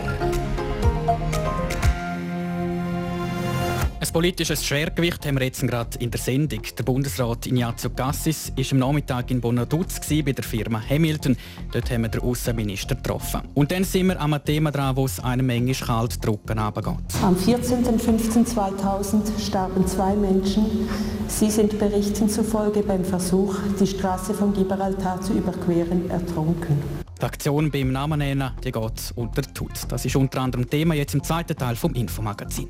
ein 4.11 4.13
politisches 4.13 4.65
Schwergewicht 4.65 5.25
haben 5.25 5.39
wir 5.39 5.45
jetzt 5.45 5.61
gerade 5.61 5.97
in 5.99 6.11
der 6.11 6.19
Sendung. 6.19 6.59
Der 6.77 6.83
Bundesrat 6.83 7.47
Ignazio 7.47 7.89
Cassis 7.91 8.51
war 8.53 8.65
am 8.71 8.79
Nachmittag 8.79 9.31
in 9.31 9.39
Bonaduz 9.39 10.01
bei 10.01 10.33
der 10.33 10.43
Firma 10.43 10.81
Hamilton. 10.81 11.37
Dort 11.71 11.89
haben 11.89 12.01
wir 12.01 12.09
den 12.09 12.19
Außenminister 12.19 12.95
getroffen. 12.95 13.43
Und 13.53 13.71
dann 13.71 13.85
sind 13.85 14.07
wir 14.07 14.19
an 14.19 14.33
einem 14.33 14.43
Thema 14.43 14.69
dran, 14.69 14.97
wo 14.97 15.05
es 15.05 15.21
einem 15.21 15.47
manchmal 15.47 15.87
kalt 15.87 16.25
drucken 16.25 16.59
runtergeht. 16.59 17.23
Am 17.23 17.37
14.05.2000 17.37 19.39
starben 19.39 19.87
zwei 19.87 20.13
Menschen. 20.13 20.89
Sie 21.29 21.49
sind 21.49 21.79
Berichten 21.79 22.27
zufolge 22.27 22.83
beim 22.83 23.05
Versuch, 23.05 23.55
die 23.79 23.87
Straße 23.87 24.33
von 24.33 24.53
Gibraltar 24.53 25.21
zu 25.21 25.31
überqueren, 25.31 26.09
ertrunken. 26.09 26.77
Die 27.17 27.25
Aktion 27.25 27.71
beim 27.71 27.93
Namen 27.93 28.19
nennen, 28.19 28.51
die 28.61 28.73
geht 28.73 29.13
unter 29.15 29.41
Tut. 29.53 29.85
Das 29.87 30.03
ist 30.03 30.17
unter 30.17 30.41
anderem 30.41 30.69
Thema 30.69 30.95
jetzt 30.95 31.13
im 31.13 31.23
zweiten 31.23 31.55
Teil 31.55 31.77
vom 31.77 31.93
Infomagazin. 31.93 32.67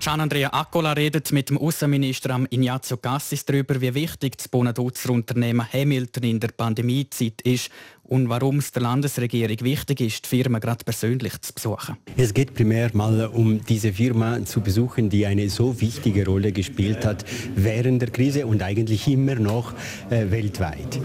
Gian 0.00 0.20
Andrea 0.20 0.50
Accola 0.52 0.92
redet 0.92 1.32
mit 1.32 1.50
dem 1.50 1.58
Außenminister 1.58 2.46
Ignazio 2.50 2.98
Cassis 2.98 3.44
darüber, 3.44 3.80
wie 3.80 3.94
wichtig 3.94 4.36
das 4.36 4.46
Bonaduzer 4.46 5.10
Unternehmen 5.10 5.66
Hamilton 5.72 6.22
in 6.22 6.40
der 6.40 6.48
Pandemiezeit 6.48 7.40
ist 7.42 7.70
und 8.08 8.28
warum 8.28 8.58
es 8.58 8.72
der 8.72 8.82
Landesregierung 8.82 9.60
wichtig 9.60 10.00
ist, 10.00 10.24
die 10.24 10.36
Firma 10.36 10.58
gerade 10.58 10.84
persönlich 10.84 11.38
zu 11.40 11.52
besuchen. 11.52 11.96
Es 12.16 12.32
geht 12.32 12.54
primär 12.54 12.90
mal 12.94 13.26
um 13.26 13.64
diese 13.64 13.92
Firma 13.92 14.44
zu 14.44 14.60
besuchen, 14.60 15.10
die 15.10 15.26
eine 15.26 15.48
so 15.50 15.80
wichtige 15.80 16.24
Rolle 16.24 16.52
gespielt 16.52 17.04
hat 17.04 17.24
während 17.54 18.00
der 18.00 18.10
Krise 18.10 18.46
und 18.46 18.62
eigentlich 18.62 19.06
immer 19.08 19.34
noch 19.34 19.72
äh, 20.10 20.30
weltweit. 20.30 21.00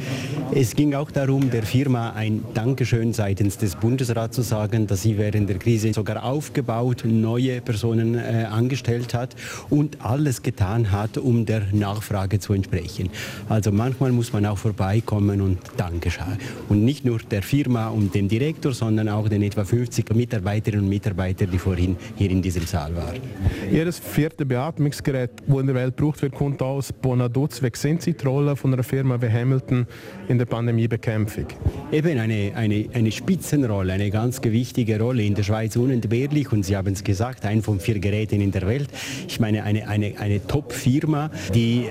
Es 0.54 0.76
ging 0.76 0.94
auch 0.94 1.12
darum, 1.12 1.50
der 1.52 1.64
Firma 1.64 2.12
ein 2.12 2.44
Dankeschön 2.54 3.12
seitens 3.14 3.58
des 3.58 3.76
Bundesrats 3.76 4.36
zu 4.36 4.42
sagen, 4.42 4.88
dass 4.88 5.02
sie 5.02 5.18
während 5.18 5.50
der 5.50 5.60
Krise 5.60 5.94
sogar 5.94 6.24
aufgebaut, 6.24 7.04
neue 7.06 7.60
Personen 7.62 8.16
äh, 8.16 8.48
angestellt 8.50 9.14
hat 9.14 9.36
und 9.70 10.02
alles 10.02 10.42
getan 10.42 10.92
hat, 10.92 11.18
um 11.18 11.46
der 11.46 11.64
Nachfrage 11.74 12.40
zu 12.40 12.54
entsprechen. 12.54 13.10
Also 13.50 13.72
manchmal 13.72 14.12
muss 14.14 14.32
man 14.32 14.46
auch 14.46 14.58
vorbeikommen 14.58 15.42
und 15.42 15.60
Danke 15.76 16.10
sagen. 16.10 16.38
Nur 17.02 17.20
der 17.20 17.42
Firma 17.42 17.88
und 17.90 18.14
dem 18.14 18.28
Direktor, 18.28 18.74
sondern 18.74 19.10
auch 19.10 19.28
den 19.30 19.42
etwa 19.42 19.64
50 19.64 20.14
Mitarbeiterinnen 20.14 20.84
und 20.84 20.90
Mitarbeitern, 20.90 21.50
die 21.52 21.58
vorhin 21.58 21.96
hier 22.16 22.30
in 22.30 22.42
diesem 22.42 22.66
Saal 22.66 22.96
waren. 22.96 23.22
Jedes 23.72 24.00
vierte 24.00 24.46
Beatmungsgerät, 24.46 25.32
das 25.48 25.60
in 25.60 25.68
der 25.68 25.76
Welt 25.76 25.98
gebraucht 25.98 26.22
wird, 26.22 26.36
kommt 26.36 26.62
aus 26.62 26.92
Bonaduz. 26.92 27.62
Wie 27.62 27.70
sehen 27.74 28.00
Sie 28.00 28.14
die 28.14 28.26
Rolle 28.26 28.56
von 28.56 28.74
einer 28.74 28.84
Firma 28.84 29.22
wie 29.22 29.30
Hamilton 29.30 29.88
in 30.28 30.38
der 30.38 30.46
Pandemiebekämpfung? 30.46 31.48
Eben 31.92 32.20
eine, 32.20 32.52
eine, 32.56 32.90
eine 32.94 33.12
Spitzenrolle, 33.12 33.94
eine 33.94 34.12
ganz 34.12 34.42
gewichtige 34.42 35.00
Rolle 35.00 35.24
in 35.24 35.36
der 35.36 35.44
Schweiz 35.44 35.76
unentbehrlich 35.76 36.52
und 36.52 36.64
Sie 36.64 36.76
haben 36.76 36.94
es 36.94 37.04
gesagt, 37.04 37.46
ein 37.46 37.62
von 37.62 37.80
vier 37.80 38.00
Geräten 38.00 38.42
in 38.42 38.52
der 38.52 38.68
Welt. 38.68 38.90
Ich 39.28 39.40
meine 39.40 39.64
eine, 39.64 39.88
eine, 39.88 40.14
eine 40.20 40.46
Top-Firma, 40.46 41.32
die 41.54 41.88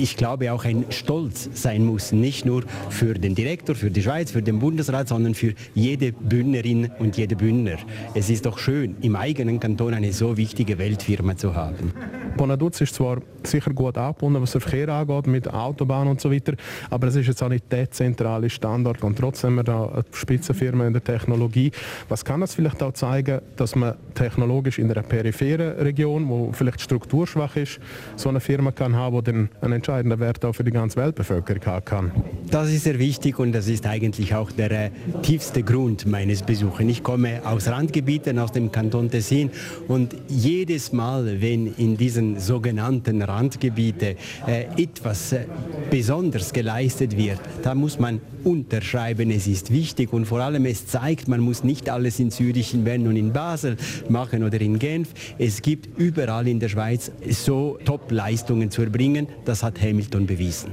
ich 0.00 0.16
glaube 0.16 0.52
auch 0.52 0.64
ein 0.64 0.86
Stolz 0.90 1.50
sein 1.54 1.84
muss, 1.84 2.12
nicht 2.12 2.46
nur 2.46 2.64
für 2.90 3.14
den 3.14 3.34
Direktor, 3.34 3.74
für 3.74 3.90
die 3.90 4.02
Schweiz, 4.02 4.30
für 4.30 4.42
den 4.46 4.58
Bundesrat, 4.58 5.08
sondern 5.08 5.34
für 5.34 5.54
jede 5.74 6.12
Bündnerin 6.12 6.90
und 6.98 7.16
jede 7.16 7.36
Bündner. 7.36 7.76
Es 8.14 8.30
ist 8.30 8.46
doch 8.46 8.58
schön, 8.58 8.96
im 9.02 9.16
eigenen 9.16 9.60
Kanton 9.60 9.94
eine 9.94 10.12
so 10.12 10.36
wichtige 10.36 10.78
Weltfirma 10.78 11.36
zu 11.36 11.54
haben. 11.54 11.92
Bonaduz 12.36 12.80
ist 12.80 12.94
zwar 12.94 13.18
sicher 13.42 13.72
gut 13.72 13.96
angebunden, 13.96 14.42
was 14.42 14.52
den 14.52 14.60
Verkehr 14.60 14.88
angeht, 14.88 15.26
mit 15.26 15.52
Autobahnen 15.52 16.08
und 16.08 16.20
so 16.20 16.30
weiter, 16.30 16.54
aber 16.90 17.08
es 17.08 17.16
ist 17.16 17.28
jetzt 17.28 17.42
auch 17.42 17.48
nicht 17.48 17.70
der 17.72 17.90
zentrale 17.90 18.50
Standort 18.50 19.02
und 19.02 19.18
trotzdem 19.18 19.50
haben 19.50 19.56
wir 19.56 19.64
da 19.64 19.86
eine 19.86 20.04
Spitzenfirma 20.12 20.86
in 20.86 20.92
der 20.92 21.02
Technologie. 21.02 21.70
Was 22.08 22.24
kann 22.24 22.40
das 22.40 22.54
vielleicht 22.54 22.82
auch 22.82 22.92
zeigen, 22.92 23.40
dass 23.56 23.74
man 23.74 23.94
technologisch 24.14 24.78
in 24.78 24.90
einer 24.90 25.02
peripheren 25.02 25.78
Region, 25.78 26.28
wo 26.28 26.52
vielleicht 26.52 26.80
strukturschwach 26.80 27.56
ist, 27.56 27.80
so 28.16 28.28
eine 28.28 28.40
Firma 28.40 28.72
kann 28.72 28.94
haben, 28.96 29.16
die 29.16 29.32
dann 29.32 29.48
einen 29.60 29.74
entscheidenden 29.74 30.20
Wert 30.20 30.44
auch 30.44 30.52
für 30.52 30.64
die 30.64 30.70
ganze 30.70 30.96
Weltbevölkerung 30.96 31.64
haben 31.66 31.84
kann? 31.84 32.10
Das 32.50 32.70
ist 32.70 32.84
sehr 32.84 32.98
wichtig 32.98 33.38
und 33.38 33.52
das 33.52 33.68
ist 33.68 33.86
eigentlich 33.86 34.34
auch 34.36 34.50
der 34.52 34.70
äh, 34.70 34.90
tiefste 35.22 35.62
Grund 35.62 36.06
meines 36.06 36.42
Besuches. 36.42 36.86
Ich 36.86 37.02
komme 37.02 37.40
aus 37.44 37.68
Randgebieten, 37.68 38.38
aus 38.38 38.52
dem 38.52 38.70
Kanton 38.70 39.10
Tessin 39.10 39.50
und 39.88 40.14
jedes 40.28 40.92
Mal, 40.92 41.40
wenn 41.40 41.74
in 41.74 41.96
diesen 41.96 42.38
sogenannten 42.38 43.22
Randgebieten 43.22 44.16
äh, 44.46 44.66
etwas 44.76 45.32
äh, 45.32 45.46
besonders 45.90 46.52
geleistet 46.52 47.16
wird, 47.16 47.40
da 47.62 47.74
muss 47.74 47.98
man 47.98 48.20
unterschreiben, 48.44 49.30
es 49.30 49.46
ist 49.46 49.72
wichtig 49.72 50.12
und 50.12 50.26
vor 50.26 50.40
allem 50.40 50.66
es 50.66 50.86
zeigt, 50.86 51.26
man 51.26 51.40
muss 51.40 51.64
nicht 51.64 51.90
alles 51.90 52.20
in 52.20 52.30
Zürich, 52.30 52.74
in 52.74 52.84
Bern 52.84 53.06
und 53.08 53.16
in 53.16 53.32
Basel 53.32 53.76
machen 54.08 54.44
oder 54.44 54.60
in 54.60 54.78
Genf. 54.78 55.08
Es 55.38 55.62
gibt 55.62 55.98
überall 55.98 56.46
in 56.46 56.60
der 56.60 56.68
Schweiz 56.68 57.10
so 57.28 57.78
Top-Leistungen 57.84 58.70
zu 58.70 58.82
erbringen. 58.82 59.26
Das 59.44 59.62
hat 59.62 59.80
Hamilton 59.80 60.26
bewiesen. 60.26 60.70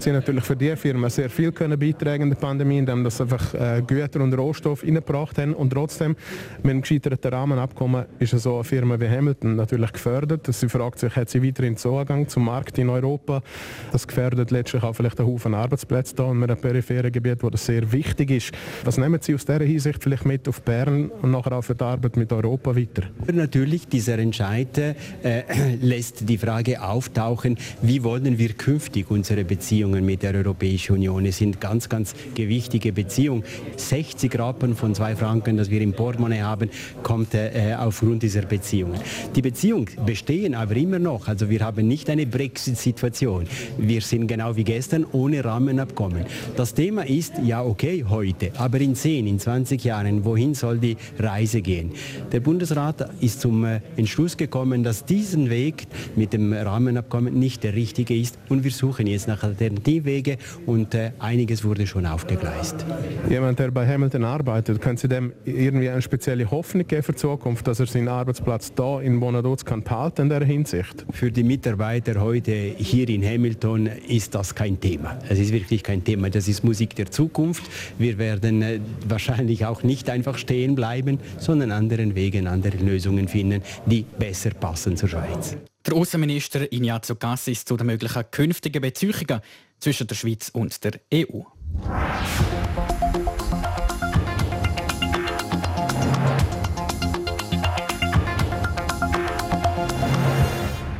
Sie 0.00 0.10
haben 0.10 0.16
natürlich 0.16 0.44
für 0.44 0.54
die 0.54 0.76
Firma 0.76 1.10
sehr 1.10 1.28
viel 1.28 1.50
können 1.50 1.78
beitragen 1.78 2.24
in 2.24 2.30
der 2.30 2.36
Pandemie, 2.36 2.78
indem 2.78 3.02
das 3.02 3.20
einfach 3.20 3.52
äh, 3.54 3.82
Güter 3.84 4.20
und 4.20 4.32
Rohstoff 4.32 4.84
reingebracht 4.84 5.38
haben. 5.38 5.54
Und 5.54 5.70
trotzdem, 5.70 6.14
mit 6.62 6.70
einem 6.70 6.82
gescheiterten 6.82 7.32
Rahmenabkommen 7.32 8.06
ist 8.20 8.38
so 8.38 8.54
eine 8.54 8.64
Firma 8.64 9.00
wie 9.00 9.08
Hamilton 9.08 9.56
natürlich 9.56 9.92
gefördert. 9.92 10.46
Sie 10.48 10.68
fragt 10.68 11.00
sich, 11.00 11.16
hat 11.16 11.30
sie 11.30 11.42
weiterhin 11.42 11.76
Zugang 11.76 12.28
zum 12.28 12.44
Markt 12.44 12.78
in 12.78 12.90
Europa? 12.90 13.42
Das 13.90 14.06
gefährdet 14.06 14.52
letztlich 14.52 14.84
auch 14.84 14.94
vielleicht 14.94 15.18
einen 15.18 15.28
Haufen 15.28 15.54
Arbeitsplätze 15.54 16.14
da 16.14 16.30
in 16.30 16.42
einem 16.44 16.56
peripheren 16.56 17.10
Gebiet, 17.10 17.42
wo 17.42 17.50
das 17.50 17.66
sehr 17.66 17.90
wichtig 17.90 18.30
ist. 18.30 18.52
Was 18.84 18.98
nehmen 18.98 19.20
Sie 19.20 19.34
aus 19.34 19.44
dieser 19.44 19.64
Hinsicht 19.64 20.02
vielleicht 20.02 20.26
mit 20.26 20.48
auf 20.48 20.62
Bern 20.62 21.10
und 21.22 21.32
nachher 21.32 21.52
auch 21.52 21.62
für 21.62 21.74
die 21.74 21.84
Arbeit 21.84 22.16
mit 22.16 22.32
Europa 22.32 22.76
weiter? 22.76 23.02
Natürlich, 23.32 23.88
dieser 23.88 24.18
Entscheid 24.18 24.78
äh, 24.78 24.94
lässt 25.80 26.28
die 26.28 26.38
Frage 26.38 26.82
auftauchen, 26.82 27.58
wie 27.82 28.04
wollen 28.04 28.38
wir 28.38 28.52
künftig 28.52 29.10
unsere 29.10 29.44
Beziehungen 29.48 30.06
mit 30.06 30.22
der 30.22 30.34
Europäischen 30.34 30.92
Union. 30.92 31.26
Es 31.26 31.38
sind 31.38 31.60
ganz, 31.60 31.88
ganz 31.88 32.14
gewichtige 32.36 32.92
Beziehungen. 32.92 33.42
60 33.76 34.38
Rappen 34.38 34.76
von 34.76 34.94
zwei 34.94 35.16
Franken, 35.16 35.56
das 35.56 35.70
wir 35.70 35.80
im 35.80 35.92
Portemonnaie 35.92 36.42
haben, 36.42 36.70
kommt 37.02 37.34
äh, 37.34 37.74
aufgrund 37.76 38.22
dieser 38.22 38.42
Beziehungen. 38.42 39.00
Die 39.34 39.42
Beziehungen 39.42 39.88
bestehen 40.06 40.54
aber 40.54 40.76
immer 40.76 40.98
noch. 40.98 41.26
Also 41.26 41.50
wir 41.50 41.60
haben 41.60 41.88
nicht 41.88 42.08
eine 42.10 42.26
Brexit-Situation. 42.26 43.46
Wir 43.78 44.00
sind 44.02 44.28
genau 44.28 44.54
wie 44.56 44.64
gestern 44.64 45.04
ohne 45.12 45.44
Rahmenabkommen. 45.44 46.26
Das 46.56 46.74
Thema 46.74 47.06
ist, 47.06 47.34
ja 47.42 47.64
okay, 47.64 48.04
heute, 48.08 48.52
aber 48.58 48.80
in 48.80 48.94
10, 48.94 49.26
in 49.26 49.38
20 49.38 49.82
Jahren, 49.82 50.24
wohin 50.24 50.54
soll 50.54 50.78
die 50.78 50.96
Reise 51.18 51.62
gehen? 51.62 51.92
Der 52.32 52.40
Bundesrat 52.40 53.08
ist 53.20 53.40
zum 53.40 53.64
äh, 53.64 53.80
Entschluss 53.96 54.36
gekommen, 54.36 54.84
dass 54.84 55.04
diesen 55.04 55.48
Weg 55.50 55.86
mit 56.16 56.32
dem 56.32 56.52
Rahmenabkommen 56.52 57.38
nicht 57.38 57.64
der 57.64 57.74
richtige 57.74 58.16
ist 58.18 58.38
und 58.48 58.64
wir 58.64 58.70
suchen 58.70 59.06
jetzt 59.06 59.27
nach 59.28 59.42
Alternativwege 59.44 60.38
und 60.66 60.94
äh, 60.94 61.12
einiges 61.18 61.64
wurde 61.64 61.86
schon 61.86 62.06
aufgegleist. 62.06 62.84
Jemand, 63.28 63.58
der 63.58 63.70
bei 63.70 63.86
Hamilton 63.86 64.24
arbeitet, 64.24 64.80
können 64.80 64.96
Sie 64.96 65.08
dem 65.08 65.32
irgendwie 65.44 65.88
eine 65.88 66.02
spezielle 66.02 66.50
Hoffnung 66.50 66.86
geben 66.86 67.02
für 67.02 67.12
die 67.12 67.18
Zukunft, 67.18 67.66
dass 67.68 67.78
er 67.78 67.86
seinen 67.86 68.08
Arbeitsplatz 68.08 68.72
da 68.74 69.00
in 69.00 69.20
Bonaduz 69.20 69.64
kann 69.64 69.82
behalten 69.82 70.22
in 70.22 70.28
der 70.30 70.44
Hinsicht? 70.44 71.06
Für 71.12 71.30
die 71.30 71.44
Mitarbeiter 71.44 72.20
heute 72.20 72.52
hier 72.52 73.08
in 73.08 73.24
Hamilton 73.24 73.86
ist 74.08 74.34
das 74.34 74.54
kein 74.54 74.80
Thema. 74.80 75.18
Es 75.28 75.38
ist 75.38 75.52
wirklich 75.52 75.82
kein 75.82 76.02
Thema. 76.02 76.30
Das 76.30 76.48
ist 76.48 76.64
Musik 76.64 76.96
der 76.96 77.10
Zukunft. 77.10 77.62
Wir 77.98 78.18
werden 78.18 78.62
äh, 78.62 78.80
wahrscheinlich 79.06 79.66
auch 79.66 79.82
nicht 79.82 80.10
einfach 80.10 80.38
stehen 80.38 80.74
bleiben, 80.74 81.18
sondern 81.38 81.70
anderen 81.70 82.14
Wegen, 82.14 82.46
andere 82.46 82.78
Lösungen 82.78 83.28
finden, 83.28 83.62
die 83.86 84.04
besser 84.18 84.50
passen 84.50 84.96
zur 84.96 85.08
Schweiz. 85.08 85.56
Der 85.88 85.96
Außenminister 85.96 86.70
Ignazio 86.70 87.16
Cassis 87.16 87.64
zu 87.64 87.74
den 87.78 87.86
möglichen 87.86 88.22
künftigen 88.30 88.82
Beziehungen 88.82 89.40
zwischen 89.80 90.06
der 90.06 90.16
Schweiz 90.16 90.50
und 90.50 90.84
der 90.84 91.00
EU. 91.14 91.40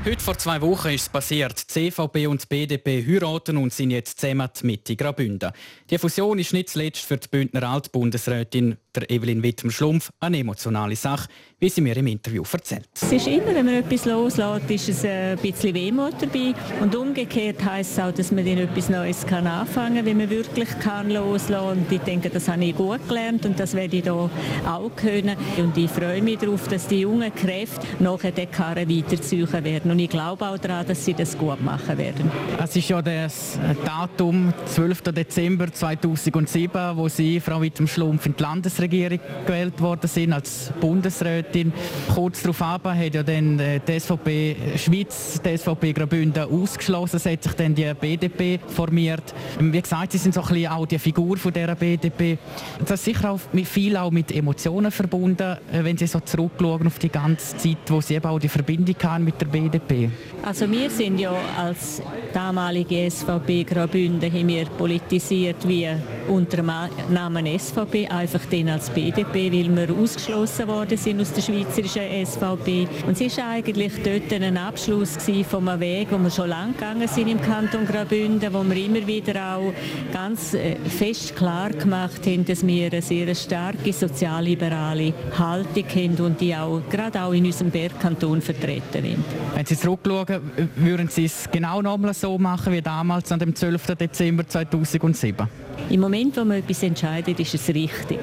Heute 0.06 0.24
vor 0.24 0.38
zwei 0.38 0.58
Wochen 0.62 0.88
ist 0.88 1.02
es 1.02 1.08
passiert. 1.10 1.68
Die 1.68 1.90
CVP 1.90 2.26
und 2.26 2.44
die 2.44 2.46
BDP 2.46 3.04
heiraten 3.06 3.58
und 3.58 3.74
sind 3.74 3.90
jetzt 3.90 4.18
zusammen 4.18 4.48
mit 4.62 4.86
Graubünden. 4.96 5.52
Die 5.90 5.98
Fusion 5.98 6.38
ist 6.38 6.54
nicht 6.54 6.70
zuletzt 6.70 7.04
für 7.04 7.18
die 7.18 7.28
Bündner 7.28 7.64
Altbundesrätin 7.64 8.78
der 9.00 9.10
Evelyn 9.10 9.42
Wittmer-Schlumpf 9.42 10.10
eine 10.20 10.38
emotionale 10.38 10.96
Sache, 10.96 11.28
wie 11.60 11.68
sie 11.68 11.80
mir 11.80 11.96
im 11.96 12.06
Interview 12.06 12.44
erzählt. 12.52 12.88
Es 12.94 13.10
ist 13.10 13.26
immer, 13.26 13.54
wenn 13.54 13.64
man 13.64 13.74
etwas 13.74 14.04
loslässt, 14.04 14.70
ist 14.70 14.88
es 14.88 15.04
ein 15.04 15.36
bisschen 15.38 15.74
Wehmut 15.74 16.14
dabei. 16.20 16.54
Und 16.80 16.94
umgekehrt 16.94 17.64
heisst 17.64 17.92
es 17.92 17.98
auch, 17.98 18.12
dass 18.12 18.30
man 18.30 18.44
dann 18.44 18.58
etwas 18.58 18.88
Neues 18.88 19.26
kann 19.26 19.46
anfangen 19.46 19.96
kann, 19.96 20.06
wenn 20.06 20.18
man 20.18 20.30
wirklich 20.30 20.68
kann 20.78 21.10
loslassen 21.10 21.80
Und 21.80 21.92
ich 21.92 22.00
denke, 22.00 22.30
das 22.30 22.48
habe 22.48 22.64
ich 22.64 22.76
gut 22.76 23.06
gelernt 23.08 23.44
und 23.44 23.58
das 23.58 23.74
werde 23.74 23.96
ich 23.96 24.04
hier 24.04 24.12
auch 24.12 24.90
können. 24.94 25.36
Und 25.56 25.76
ich 25.76 25.90
freue 25.90 26.22
mich 26.22 26.38
darauf, 26.38 26.68
dass 26.68 26.86
die 26.86 27.00
jungen 27.00 27.34
Kräfte 27.34 27.86
nachher 27.98 28.30
den 28.30 28.50
Karren 28.50 28.88
weiterziehen 28.88 29.64
werden. 29.64 29.90
Und 29.90 29.98
ich 29.98 30.10
glaube 30.10 30.46
auch 30.46 30.58
daran, 30.58 30.86
dass 30.86 31.04
sie 31.04 31.14
das 31.14 31.36
gut 31.36 31.60
machen 31.60 31.98
werden. 31.98 32.30
Es 32.62 32.76
ist 32.76 32.88
ja 32.88 33.02
das 33.02 33.58
Datum 33.84 34.52
12. 34.66 35.02
Dezember 35.02 35.72
2007, 35.72 36.96
wo 36.96 37.08
Sie, 37.08 37.40
Frau 37.40 37.60
Wittm-Schlumpf, 37.60 38.26
in 38.26 38.36
die 38.36 38.42
Landesregierung 38.42 38.87
gewählt 38.88 39.80
worden 39.80 40.08
sind 40.08 40.32
als 40.32 40.72
Bundesrätin. 40.80 41.38
Rätin. 41.38 41.72
Kurz 42.14 42.42
darauf 42.42 42.60
hat 42.60 43.14
ja 43.14 43.22
dann 43.22 43.58
äh, 43.58 43.80
die 43.86 43.98
SVP 43.98 44.56
Schweiz, 44.76 45.40
die 45.44 45.56
SVP 45.56 45.92
Graubünden 45.92 46.44
ausgeschlossen. 46.44 47.16
Es 47.16 47.26
hat 47.26 47.42
sich 47.42 47.52
dann 47.52 47.74
die 47.74 47.92
BDP 47.94 48.58
formiert. 48.66 49.34
Wie 49.58 49.80
gesagt, 49.80 50.12
sie 50.12 50.18
sind 50.18 50.34
so 50.34 50.40
ein 50.42 50.48
bisschen 50.48 50.70
auch 50.70 50.86
die 50.86 50.98
Figur 50.98 51.36
von 51.36 51.52
dieser 51.52 51.74
BDP. 51.74 52.38
Das 52.80 53.00
ist 53.00 53.04
sicher 53.04 53.30
auch 53.30 53.40
viel 53.64 53.96
auch 53.96 54.10
mit 54.10 54.32
Emotionen 54.32 54.90
verbunden, 54.90 55.56
äh, 55.72 55.84
wenn 55.84 55.96
Sie 55.96 56.06
so 56.06 56.20
zurückschauen 56.20 56.86
auf 56.86 56.98
die 56.98 57.08
ganze 57.08 57.56
Zeit, 57.56 57.78
wo 57.88 58.00
Sie 58.00 58.14
eben 58.14 58.26
auch 58.26 58.38
die 58.38 58.48
Verbindung 58.48 58.96
haben 59.02 59.24
mit 59.24 59.40
der 59.40 59.46
BDP. 59.46 60.10
Also 60.44 60.70
wir 60.70 60.90
sind 60.90 61.18
ja 61.18 61.34
als 61.56 62.02
damalige 62.32 63.10
SVP 63.10 63.64
Graubünden 63.64 64.32
haben 64.32 64.48
wir 64.48 64.66
politisiert 64.66 65.66
wie 65.66 65.88
unter 66.28 66.58
dem 66.58 66.70
Namen 67.10 67.58
SVP, 67.58 68.08
einfach 68.08 68.40
dann 68.50 68.68
als 68.68 68.90
BDP, 68.90 69.52
weil 69.52 69.76
wir 69.76 69.94
ausgeschlossen 69.96 70.68
worden 70.68 70.96
sind 70.96 71.20
aus 71.20 71.32
der 71.32 71.42
schweizerischen 71.42 72.26
SVP. 72.26 72.86
Und 73.06 73.12
es 73.12 73.20
ist 73.20 73.38
eigentlich 73.38 73.92
dort 74.02 74.32
ein 74.32 74.56
Abschluss 74.56 75.16
von 75.48 75.68
einem 75.68 75.80
Weg, 75.80 76.08
wo 76.10 76.18
wir 76.18 76.30
schon 76.30 76.48
lange 76.48 76.72
gegangen 76.72 77.08
sind 77.08 77.28
im 77.28 77.40
Kanton 77.40 77.86
Graubünden, 77.86 78.52
wo 78.52 78.62
wir 78.62 78.76
immer 78.76 79.06
wieder 79.06 79.56
auch 79.56 79.72
ganz 80.12 80.54
äh, 80.54 80.76
fest 80.76 81.36
klar 81.36 81.70
gemacht 81.70 82.26
haben, 82.26 82.44
dass 82.44 82.66
wir 82.66 82.92
eine 82.92 83.02
sehr 83.02 83.34
starke 83.34 83.92
sozialliberale 83.92 85.12
Haltung 85.38 85.84
haben 85.94 86.16
und 86.24 86.40
die 86.40 86.54
auch 86.54 86.82
gerade 86.90 87.22
auch 87.22 87.32
in 87.32 87.46
unserem 87.46 87.70
Bergkanton 87.70 88.40
vertreten 88.40 89.02
sind. 89.02 89.24
Wenn 89.54 89.66
Sie 89.66 89.76
zurückschauen, 89.76 90.40
würden 90.76 91.08
Sie 91.08 91.24
es 91.24 91.48
genau 91.50 91.82
nochmal 91.82 92.14
so 92.14 92.38
machen 92.38 92.72
wie 92.72 92.82
damals 92.82 93.30
an 93.32 93.38
dem 93.38 93.54
12. 93.54 93.96
Dezember 93.96 94.46
2007? 94.46 95.48
Im 95.90 96.00
Moment, 96.00 96.17
wo 96.34 96.44
man 96.44 96.58
etwas 96.58 96.82
entscheidet, 96.82 97.38
ist 97.38 97.54
es 97.54 97.68
richtig. 97.68 98.18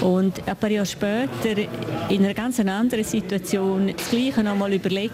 Und 0.00 0.46
ein 0.48 0.56
paar 0.56 0.70
Jahre 0.70 0.86
später, 0.86 1.60
in 2.08 2.24
einer 2.24 2.34
ganz 2.34 2.58
anderen 2.58 3.04
Situation, 3.04 3.92
das 3.96 4.10
Gleiche 4.10 4.42
noch 4.42 4.56
mal 4.56 4.72
überlegen, 4.72 5.12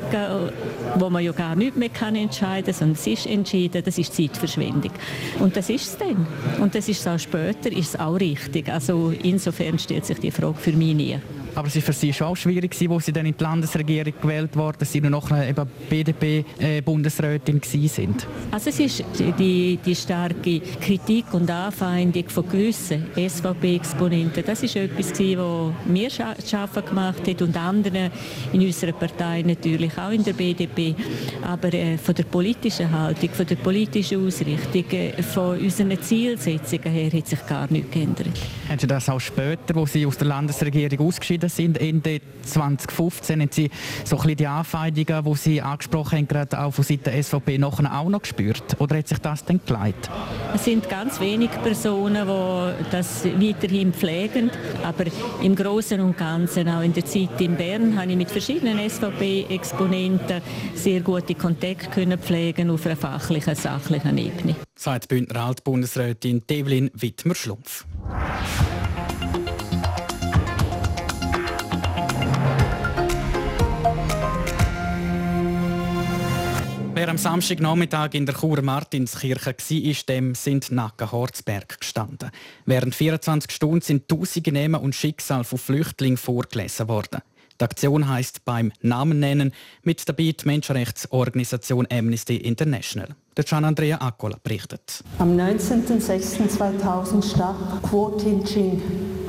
wo 0.96 1.10
man 1.10 1.24
ja 1.24 1.32
gar 1.32 1.56
nicht 1.56 1.76
mehr 1.76 1.88
kann 1.88 2.14
entscheiden 2.14 2.66
kann, 2.66 2.74
sondern 2.74 2.96
es 2.96 3.06
ist 3.06 3.26
entschieden, 3.26 3.82
das 3.84 3.98
ist 3.98 4.14
Zeitverschwendung. 4.14 4.92
Und 5.40 5.56
das 5.56 5.70
ist 5.70 5.88
es 5.88 5.98
dann. 5.98 6.26
Und 6.60 6.74
das 6.74 6.88
ist 6.88 7.00
es 7.00 7.06
auch 7.06 7.18
später, 7.18 7.72
ist 7.72 7.94
es 7.94 8.00
auch 8.00 8.14
richtig. 8.14 8.68
Also 8.68 9.12
insofern 9.22 9.78
stellt 9.78 10.06
sich 10.06 10.18
die 10.18 10.30
Frage 10.30 10.58
für 10.58 10.72
mich 10.72 10.94
nie. 10.94 11.18
Aber 11.56 11.68
es 11.68 11.76
war 11.76 11.82
für 11.82 11.92
Sie 11.94 12.12
schon 12.12 12.26
auch 12.26 12.36
schwierig, 12.36 12.76
wo 12.86 13.00
Sie 13.00 13.12
dann 13.12 13.24
in 13.24 13.34
die 13.34 13.42
Landesregierung 13.42 14.12
gewählt 14.20 14.54
wurden, 14.54 14.76
dass 14.78 14.92
Sie 14.92 15.00
nur 15.00 15.10
noch 15.10 15.30
eine 15.30 15.54
BDP-Bundesrätin 15.88 17.62
äh, 17.62 17.88
sind. 17.88 18.26
Also 18.50 18.68
es 18.68 18.78
ist 18.78 19.02
die, 19.38 19.78
die 19.84 19.94
starke 19.94 20.60
Kritik 20.60 21.32
und 21.32 21.50
Anfeindung 21.50 22.28
von 22.28 22.46
gewissen 22.46 23.06
SVP-Exponenten. 23.16 24.44
Das 24.44 24.62
ist 24.62 24.76
etwas, 24.76 25.12
was 25.12 25.72
wir 25.86 26.10
schaffen 26.10 26.84
gemacht 26.84 27.26
haben 27.26 27.46
und 27.46 27.56
anderen 27.56 28.10
in 28.52 28.60
unserer 28.60 28.92
Partei 28.92 29.40
natürlich, 29.40 29.96
auch 29.96 30.10
in 30.10 30.24
der 30.24 30.34
BDP. 30.34 30.94
Aber 31.40 31.72
äh, 31.72 31.96
von 31.96 32.14
der 32.14 32.24
politischen 32.24 32.92
Haltung, 32.92 33.30
von 33.30 33.46
der 33.46 33.56
politischen 33.56 34.26
Ausrichtung, 34.26 34.84
äh, 34.90 35.22
von 35.22 35.58
unseren 35.58 35.98
Zielsetzungen 36.02 36.92
her 36.92 37.10
hat 37.10 37.26
sich 37.26 37.46
gar 37.46 37.72
nichts 37.72 37.90
geändert. 37.92 38.28
Haben 38.68 38.78
Sie 38.78 38.86
das 38.86 39.08
auch 39.08 39.20
später, 39.20 39.74
wo 39.74 39.86
Sie 39.86 40.04
aus 40.04 40.18
der 40.18 40.26
Landesregierung 40.26 41.06
ausgeschieden 41.06 41.45
geworden 41.46 41.48
sind, 41.48 41.80
Ende 41.80 42.20
2015, 42.42 43.40
haben 43.40 43.48
Sie 43.50 43.70
so 44.04 44.16
ein 44.16 44.22
bisschen 44.22 44.36
die 44.36 44.46
Anfeindungen, 44.46 45.24
die 45.24 45.34
Sie 45.34 45.62
angesprochen 45.62 46.18
haben, 46.18 46.28
gerade 46.28 46.60
auch 46.60 46.72
von 46.72 46.84
Seiten 46.84 47.04
der 47.04 47.22
SVP 47.22 47.58
nachher 47.58 47.98
auch 47.98 48.08
noch 48.08 48.22
gespürt? 48.22 48.76
Oder 48.78 48.98
hat 48.98 49.08
sich 49.08 49.18
das 49.18 49.44
dann 49.44 49.60
geleitet? 49.64 50.10
Es 50.54 50.64
sind 50.64 50.88
ganz 50.88 51.20
wenige 51.20 51.58
Personen, 51.58 52.26
die 52.26 52.90
das 52.90 53.24
weiterhin 53.24 53.92
pflegen, 53.92 54.50
aber 54.84 55.04
im 55.42 55.54
Großen 55.54 56.00
und 56.00 56.16
Ganzen, 56.16 56.68
auch 56.68 56.82
in 56.82 56.92
der 56.92 57.04
Zeit 57.04 57.40
in 57.40 57.56
Bern, 57.56 57.98
habe 57.98 58.10
ich 58.10 58.16
mit 58.16 58.30
verschiedenen 58.30 58.78
SVP-Exponenten 58.88 60.42
sehr 60.74 61.00
gute 61.00 61.34
Kontakte 61.34 61.90
können 61.90 62.18
pflegen 62.18 62.70
auf 62.70 62.86
einer 62.86 62.96
fachlichen, 62.96 63.54
sachlichen 63.54 64.18
Ebene. 64.18 64.56
Sagt 64.76 65.08
Bündner 65.08 65.46
Altbundesrätin 65.46 66.42
Devlin 66.48 66.90
Wittmer-Schlumpf. 66.94 67.86
Wer 76.96 77.10
am 77.10 77.18
Samstagnachmittag 77.18 78.14
in 78.14 78.24
der 78.24 78.34
Churer 78.34 78.62
Martinskirche 78.62 79.54
war, 79.54 80.04
dem 80.08 80.34
sind 80.34 80.72
Nacken 80.72 81.12
Horzberg 81.12 81.78
gestanden. 81.78 82.30
Während 82.64 82.94
24 82.94 83.50
Stunden 83.50 83.82
sind 83.82 84.08
tausende 84.08 84.50
Namen 84.50 84.76
und 84.76 84.94
Schicksal 84.94 85.44
von 85.44 85.58
Flüchtlingen 85.58 86.16
vorgelesen 86.16 86.88
worden. 86.88 87.20
Die 87.60 87.64
Aktion 87.64 88.08
heißt 88.08 88.46
beim 88.46 88.72
Namen 88.80 89.20
nennen 89.20 89.52
mit 89.82 90.08
dabei 90.08 90.32
die 90.40 90.46
Menschenrechtsorganisation 90.46 91.86
Amnesty 91.92 92.36
International. 92.38 93.08
Der 93.36 93.44
Gian 93.44 93.66
Andrea 93.66 94.00
Accola 94.00 94.38
berichtet. 94.42 95.04
Am 95.18 95.36
19.06.2000 95.36 97.30
starb 97.30 97.82
Kuo 97.82 98.12
Tin-Ching 98.12 98.80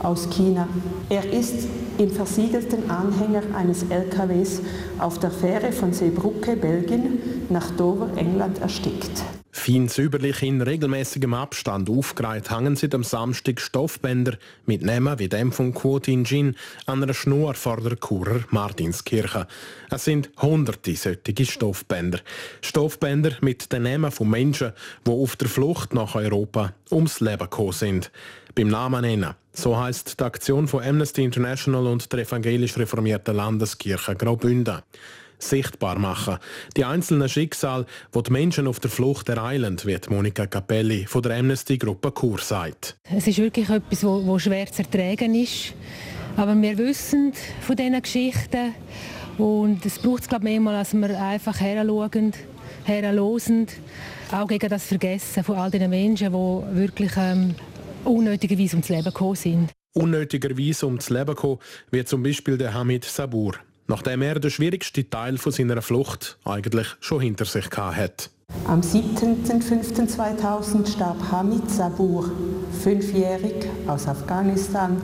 aus 0.04 0.30
China. 0.30 0.70
Er 1.10 1.30
ist 1.34 1.68
im 1.98 2.12
versiegelten 2.12 2.90
Anhänger 2.90 3.44
eines 3.56 3.84
LKWs 3.84 4.62
auf 5.00 5.20
der 5.20 5.32
Fähre 5.32 5.72
von 5.72 5.94
Seebrugge, 5.94 6.56
Belgien, 6.56 7.20
nach 7.50 7.70
Dover, 7.72 8.10
England 8.18 8.60
erstickt. 8.60 9.24
Fein 9.58 9.90
säuberlich 9.90 10.44
in 10.44 10.62
regelmäßigem 10.62 11.34
Abstand 11.34 11.90
aufgereiht 11.90 12.52
hängen 12.52 12.76
sie 12.76 12.92
am 12.94 13.04
Samstag 13.04 13.60
Stoffbänder 13.60 14.38
mit 14.66 14.84
Namen 14.84 15.18
wie 15.18 15.28
dem 15.28 15.52
von 15.52 15.74
Quotin 15.74 16.24
Jin 16.26 16.56
an 16.86 17.02
einer 17.02 17.14
Schnur 17.14 17.56
vor 17.56 17.82
der 17.82 17.98
Churer 17.98 18.42
Martinskirche. 18.52 19.48
Es 19.90 20.06
sind 20.06 20.30
hunderte 20.42 20.96
solche 20.96 21.46
Stoffbänder. 21.46 22.20
Stoffbänder 22.62 23.32
mit 23.42 23.74
den 23.74 23.84
Namen 23.84 24.12
von 24.12 24.30
Menschen, 24.30 24.74
die 25.06 25.12
auf 25.12 25.36
der 25.36 25.50
Flucht 25.50 25.94
nach 25.94 26.16
Europa 26.16 26.74
ums 26.92 27.20
Leben 27.20 27.40
gekommen 27.40 27.72
sind. 27.74 28.12
Beim 28.58 28.70
Namen 28.70 29.02
nennen. 29.02 29.36
So 29.54 29.78
heißt 29.78 30.20
die 30.20 30.24
Aktion 30.24 30.68
von 30.68 30.84
Amnesty 30.84 31.24
International 31.24 31.86
und 31.86 32.12
der 32.12 32.22
evangelisch 32.22 32.76
reformierten 32.76 33.36
Landeskirche 33.36 34.16
Graubünden 34.16 34.80
sichtbar 35.38 36.00
machen. 36.00 36.40
Die 36.76 36.84
einzelnen 36.84 37.30
Schicksale, 37.30 37.86
die 38.16 38.24
die 38.24 38.32
Menschen 38.32 38.66
auf 38.66 38.80
der 38.80 38.90
Flucht 38.90 39.30
ereilen, 39.30 39.78
wird 39.84 40.10
Monika 40.10 40.48
Capelli 40.48 41.06
von 41.06 41.22
der 41.22 41.38
Amnesty-Gruppe 41.38 42.12
Kur 42.12 42.40
sagt. 42.40 42.98
Es 43.04 43.28
ist 43.28 43.38
wirklich 43.38 43.70
etwas, 43.70 44.04
wo, 44.04 44.40
schwer 44.40 44.66
zu 44.72 44.82
ertragen 44.82 45.36
ist. 45.36 45.76
Aber 46.36 46.60
wir 46.60 46.80
wissen 46.80 47.34
von 47.62 47.76
diesen 47.76 48.02
Geschichten 48.02 48.74
und 49.38 49.86
es 49.86 50.00
braucht 50.00 50.24
es 50.24 50.30
glaube 50.30 50.46
ich 50.46 50.54
mehrmal, 50.54 50.78
als 50.78 50.96
wir 50.96 51.22
einfach 51.22 51.60
heranschauen, 51.60 52.34
herlosen, 52.86 53.68
auch 54.32 54.48
gegen 54.48 54.68
das 54.68 54.88
Vergessen 54.88 55.44
von 55.44 55.58
all 55.58 55.70
den 55.70 55.88
Menschen, 55.92 56.32
die 56.32 56.76
wirklich 56.76 57.12
ähm, 57.18 57.54
unnötigerweise 58.08 58.76
ums 58.76 58.90
Leben 58.90 59.06
gekommen 59.06 59.36
sind. 59.36 59.72
Unnötigerweise 59.94 60.86
ums 60.86 61.10
Leben 61.10 61.36
gekommen, 61.36 61.60
wie 61.92 62.06
zum 62.06 62.24
Beispiel 62.24 62.58
der 62.58 62.74
Hamid 62.74 63.06
Sabur 63.06 63.56
nachdem 63.88 64.22
er 64.22 64.40
den 64.40 64.52
schwierigsten 64.52 65.10
Teil 65.10 65.38
von 65.38 65.52
seiner 65.52 65.82
Flucht 65.82 66.38
eigentlich 66.46 66.88
schon 67.00 67.20
hinter 67.22 67.46
sich 67.46 67.66
hat. 67.72 68.30
Am 68.66 68.82
7.5.2000 68.82 70.88
starb 70.88 71.18
Hamid 71.32 71.68
Sabur, 71.70 72.32
fünfjährig 72.82 73.68
aus 73.88 74.08
Afghanistan. 74.08 75.02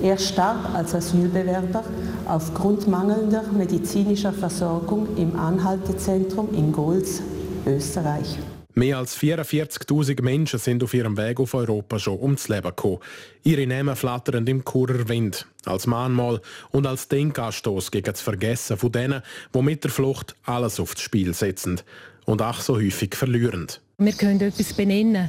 Er 0.00 0.16
starb 0.16 0.72
als 0.74 0.94
Asylbewerber 0.94 1.82
aufgrund 2.26 2.86
mangelnder 2.86 3.42
medizinischer 3.52 4.32
Versorgung 4.32 5.08
im 5.16 5.36
Anhaltezentrum 5.36 6.54
in 6.54 6.70
Gols, 6.70 7.20
Österreich. 7.66 8.38
Mehr 8.78 8.98
als 8.98 9.18
44.000 9.18 10.22
Menschen 10.22 10.60
sind 10.60 10.84
auf 10.84 10.94
ihrem 10.94 11.16
Weg 11.16 11.40
auf 11.40 11.52
Europa 11.52 11.98
schon 11.98 12.20
ums 12.20 12.46
Leben 12.46 12.68
gekommen. 12.68 13.00
Ihre 13.42 13.66
Namen 13.66 13.96
flattern 13.96 14.46
im 14.46 14.64
Churer 14.64 15.08
Wind. 15.08 15.48
Als 15.64 15.88
Mahnmal 15.88 16.40
und 16.70 16.86
als 16.86 17.08
Denkanstoß 17.08 17.90
gegen 17.90 18.12
das 18.12 18.20
Vergessen 18.20 18.76
von 18.76 18.92
denen, 18.92 19.22
die 19.52 19.62
mit 19.62 19.82
der 19.82 19.90
Flucht 19.90 20.36
alles 20.44 20.78
aufs 20.78 21.00
Spiel 21.00 21.34
setzen. 21.34 21.80
Und 22.24 22.40
ach 22.40 22.60
so 22.60 22.76
häufig 22.76 23.16
verlieren. 23.16 23.66
Wir 24.00 24.12
können 24.12 24.40
etwas 24.40 24.72
benennen. 24.74 25.28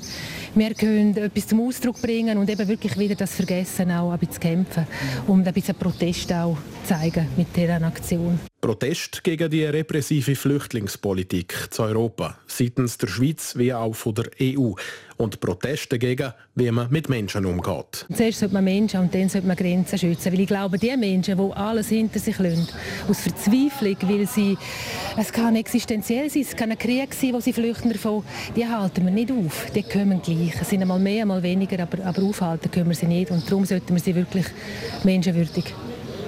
Wir 0.54 0.76
können 0.76 1.18
etwas 1.18 1.48
zum 1.48 1.60
Ausdruck 1.62 2.00
bringen 2.04 2.38
und 2.38 2.48
eben 2.52 2.68
wirklich 2.68 3.00
wieder 3.00 3.16
das 3.16 3.34
Vergessen 3.34 3.90
auch 3.90 4.12
ein 4.12 4.20
bisschen 4.20 4.40
kämpfen 4.40 4.86
und 5.26 5.48
ein 5.48 5.54
bisschen 5.56 5.74
Protest 5.74 6.32
auch 6.32 6.56
zeigen 6.84 7.28
mit 7.36 7.48
dieser 7.56 7.82
Aktion. 7.82 8.40
Protest 8.62 9.24
gegen 9.24 9.50
die 9.50 9.64
repressive 9.64 10.36
Flüchtlingspolitik 10.36 11.70
zu 11.72 11.82
Europa, 11.82 12.38
seitens 12.46 13.00
der 13.00 13.08
Schweiz 13.08 13.56
wie 13.58 13.74
auch 13.74 13.96
von 13.96 14.14
der 14.14 14.30
EU. 14.40 14.74
Und 15.22 15.42
Protest 15.42 15.92
dagegen, 15.92 16.32
wie 16.56 16.72
man 16.72 16.90
mit 16.90 17.10
Menschen 17.10 17.46
umgeht. 17.46 18.06
Zuerst 18.16 18.40
sollte 18.40 18.54
man 18.54 18.64
Menschen 18.64 19.02
und 19.02 19.14
dann 19.14 19.28
sollte 19.28 19.48
man 19.48 19.58
Grenzen 19.58 20.00
schützen. 20.00 20.32
Weil 20.32 20.40
ich 20.40 20.48
glaube, 20.48 20.78
die 20.78 20.96
Menschen, 20.96 21.38
die 21.38 21.54
alles 21.56 21.90
hinter 21.90 22.20
sich 22.20 22.40
lassen, 22.40 22.70
aus 23.06 23.20
Verzweiflung, 23.20 23.98
weil 24.04 24.26
sie, 24.26 24.58
es 25.18 25.34
kann 25.34 25.58
existenziell 25.58 26.30
sein, 26.30 26.44
es 26.44 26.56
kann 26.56 26.72
ein 26.72 26.78
Krieg 26.78 27.14
sein, 27.14 27.34
wo 27.34 27.42
sie 27.42 27.52
flüchten 27.52 27.92
davon, 27.92 28.24
die 28.56 28.66
halten 28.66 29.04
wir 29.04 29.12
nicht 29.12 29.30
auf. 29.30 29.70
Die 29.76 29.84
kommen 29.84 30.22
gleich. 30.22 30.54
Es 30.62 30.70
sind 30.70 30.84
einmal 30.84 31.00
mehr, 31.00 31.24
einmal 31.24 31.44
weniger, 31.44 31.84
aber, 31.84 32.02
aber 32.06 32.24
aufhalten 32.24 32.72
können 32.72 32.88
wir 32.88 32.96
sie 32.96 33.08
nicht. 33.08 33.30
Und 33.30 33.46
darum 33.46 33.66
sollten 33.66 33.94
wir 33.94 34.02
sie 34.02 34.16
wirklich 34.16 34.46
menschenwürdig 35.04 35.66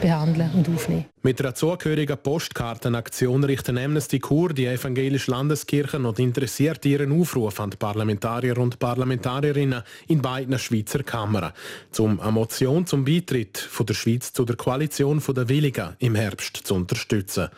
behandeln 0.01 0.51
und 0.53 0.67
aufnehmen. 0.67 1.05
Mit 1.23 1.39
einer 1.39 1.53
zugehörigen 1.53 2.17
Postkartenaktion 2.17 3.43
richten 3.43 3.77
Amnesty 3.77 4.19
Kur, 4.19 4.53
die 4.53 4.65
evangelische 4.65 5.31
Landeskirche 5.31 5.99
und 5.99 6.19
interessiert 6.19 6.85
ihren 6.85 7.11
Aufruf 7.19 7.59
an 7.59 7.69
die 7.69 7.77
Parlamentarier 7.77 8.57
und 8.57 8.79
Parlamentarierinnen 8.79 9.83
in 10.07 10.21
beiden 10.21 10.57
Schweizer 10.57 11.03
Kammern, 11.03 11.53
um 11.97 12.19
eine 12.19 12.31
Motion 12.31 12.85
zum 12.85 13.05
Beitritt 13.05 13.57
von 13.57 13.85
der 13.85 13.93
Schweiz 13.93 14.33
zu 14.33 14.43
der 14.43 14.55
Koalition 14.55 15.21
der 15.35 15.47
Willigen 15.47 15.95
im 15.99 16.15
Herbst 16.15 16.57
zu 16.57 16.73
unterstützen. 16.73 17.49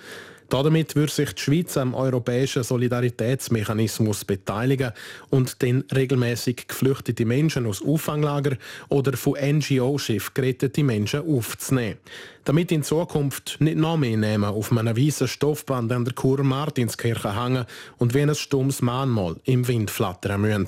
Damit 0.49 0.95
würde 0.95 1.12
sich 1.12 1.34
die 1.34 1.41
Schweiz 1.41 1.77
am 1.77 1.93
europäischen 1.93 2.63
Solidaritätsmechanismus 2.63 4.25
beteiligen 4.25 4.91
und 5.29 5.62
den 5.62 5.84
regelmäßig 5.93 6.67
geflüchtete 6.67 7.25
Menschen 7.25 7.65
aus 7.65 7.84
Auffanglagern 7.84 8.58
oder 8.89 9.17
von 9.17 9.34
NGO-Schiffen 9.34 10.34
gerettete 10.34 10.84
Menschen 10.84 11.27
aufzunehmen. 11.27 11.97
Damit 12.45 12.71
in 12.71 12.84
Zukunft 12.84 13.58
nicht 13.60 13.77
noch 13.77 13.97
mehr 13.97 14.17
Namen 14.17 14.45
auf 14.45 14.71
einem 14.71 14.97
weißen 14.97 15.27
Stoffband 15.27 15.91
an 15.91 16.06
der 16.06 16.13
Kur 16.13 16.43
Martinskirche 16.43 17.41
hängen 17.41 17.65
und 17.97 18.13
wie 18.13 18.21
ein 18.21 18.36
stummes 18.36 18.82
Mahnmal 18.82 19.38
im 19.45 19.67
Wind 19.67 19.89
flattern 19.89 20.41
müssen, 20.41 20.67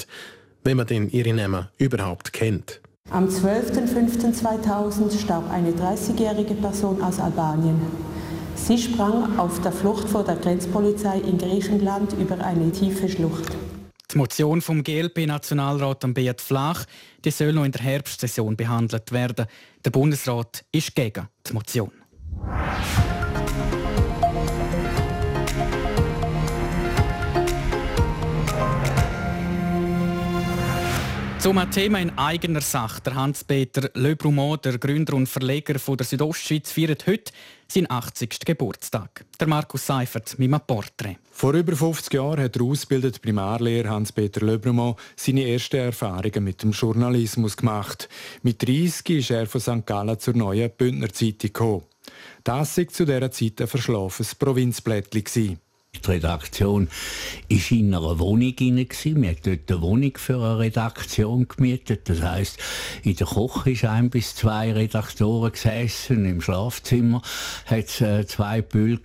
wenn 0.64 0.78
man 0.78 0.88
denn 0.88 1.10
ihre 1.10 1.34
Namen 1.34 1.68
überhaupt 1.78 2.32
kennt. 2.34 2.82
Am 3.12 3.28
12.05.2000 3.28 5.22
starb 5.22 5.48
eine 5.52 5.72
30-jährige 5.72 6.56
Person 6.56 7.04
aus 7.04 7.20
Albanien. 7.20 7.80
Sie 8.56 8.78
sprang 8.78 9.38
auf 9.38 9.62
der 9.62 9.72
Flucht 9.72 10.10
vor 10.10 10.24
der 10.24 10.36
Grenzpolizei 10.38 11.20
in 11.20 11.38
Griechenland 11.38 12.14
über 12.14 12.44
eine 12.44 12.72
tiefe 12.72 13.08
Schlucht. 13.10 13.56
Die 14.12 14.18
Motion 14.18 14.62
vom 14.62 14.84
GLP-Nationalrat 14.84 16.14
Beat 16.14 16.42
Flach 16.42 16.86
die 17.26 17.32
soll 17.32 17.54
noch 17.54 17.66
in 17.66 17.72
der 17.72 17.82
Herbstsession 17.82 18.56
behandelt 18.56 19.12
werden. 19.12 19.48
Der 19.84 19.90
Bundesrat 19.90 20.64
ist 20.72 20.96
gegen 20.96 21.28
die 21.48 21.54
Motion. 21.54 21.92
Zum 31.46 31.62
Thema 31.70 32.00
in 32.00 32.10
eigener 32.18 32.62
Sache. 32.62 33.02
Der 33.02 33.14
Hans-Peter 33.14 33.92
Le 33.94 34.16
Brumont, 34.16 34.66
der 34.66 34.80
Gründer 34.80 35.14
und 35.14 35.30
Verleger 35.30 35.78
von 35.78 35.96
der 35.96 36.04
Südostschweiz, 36.04 36.72
feiert 36.72 37.06
heute 37.06 37.32
seinen 37.68 37.92
80. 37.92 38.40
Geburtstag. 38.40 39.24
Der 39.40 39.48
Markus 39.48 39.86
Seifert 39.86 40.40
mit 40.40 40.52
einem 40.52 40.60
Porträt. 40.66 41.18
Vor 41.30 41.54
über 41.54 41.76
50 41.76 42.16
Jahren 42.16 42.42
hat 42.42 42.56
der 42.56 42.64
ausgebildete 42.64 43.20
Primarlehrer 43.20 43.90
Hans-Peter 43.90 44.44
Le 44.44 44.58
Brumont 44.58 44.98
seine 45.16 45.48
ersten 45.48 45.76
Erfahrungen 45.76 46.44
mit 46.44 46.64
dem 46.64 46.72
Journalismus 46.72 47.56
gemacht. 47.56 48.10
Mit 48.42 48.68
30 48.68 49.08
ist 49.12 49.30
er 49.30 49.46
von 49.46 49.62
St. 49.62 49.86
Gallen 49.86 50.18
zur 50.18 50.36
neuen 50.36 50.72
Bündner 50.76 51.10
Zeitung 51.10 51.54
gekommen. 51.54 51.84
Das 52.44 52.76
war 52.76 52.88
zu 52.88 53.06
dieser 53.06 53.30
Zeit 53.30 53.62
ein 53.62 53.68
verschlafenes 53.68 54.34
Provinzblättchen. 54.34 55.60
Die 56.04 56.12
Redaktion 56.12 56.88
war 56.88 57.72
in 57.72 57.94
einer 57.94 58.20
Wohnung 58.20 58.54
hinein. 58.58 58.88
Wir 59.04 59.30
haben 59.30 59.38
dort 59.44 59.72
eine 59.72 59.82
Wohnung 59.82 60.12
für 60.18 60.36
eine 60.36 60.60
Redaktion 60.60 61.48
gemietet. 61.48 62.10
Das 62.10 62.22
heisst, 62.22 62.58
in 63.04 63.16
der 63.16 63.28
Küche 63.28 63.72
ist 63.72 63.86
ein 63.86 64.10
bis 64.10 64.36
zwei 64.36 64.74
Redaktoren 64.74 65.52
gesessen. 65.52 66.26
Im 66.26 66.42
Schlafzimmer 66.42 67.22
hat 67.66 67.86
es 67.86 68.02
äh, 68.02 68.26
zwei 68.26 68.62
Bühl 68.62 69.00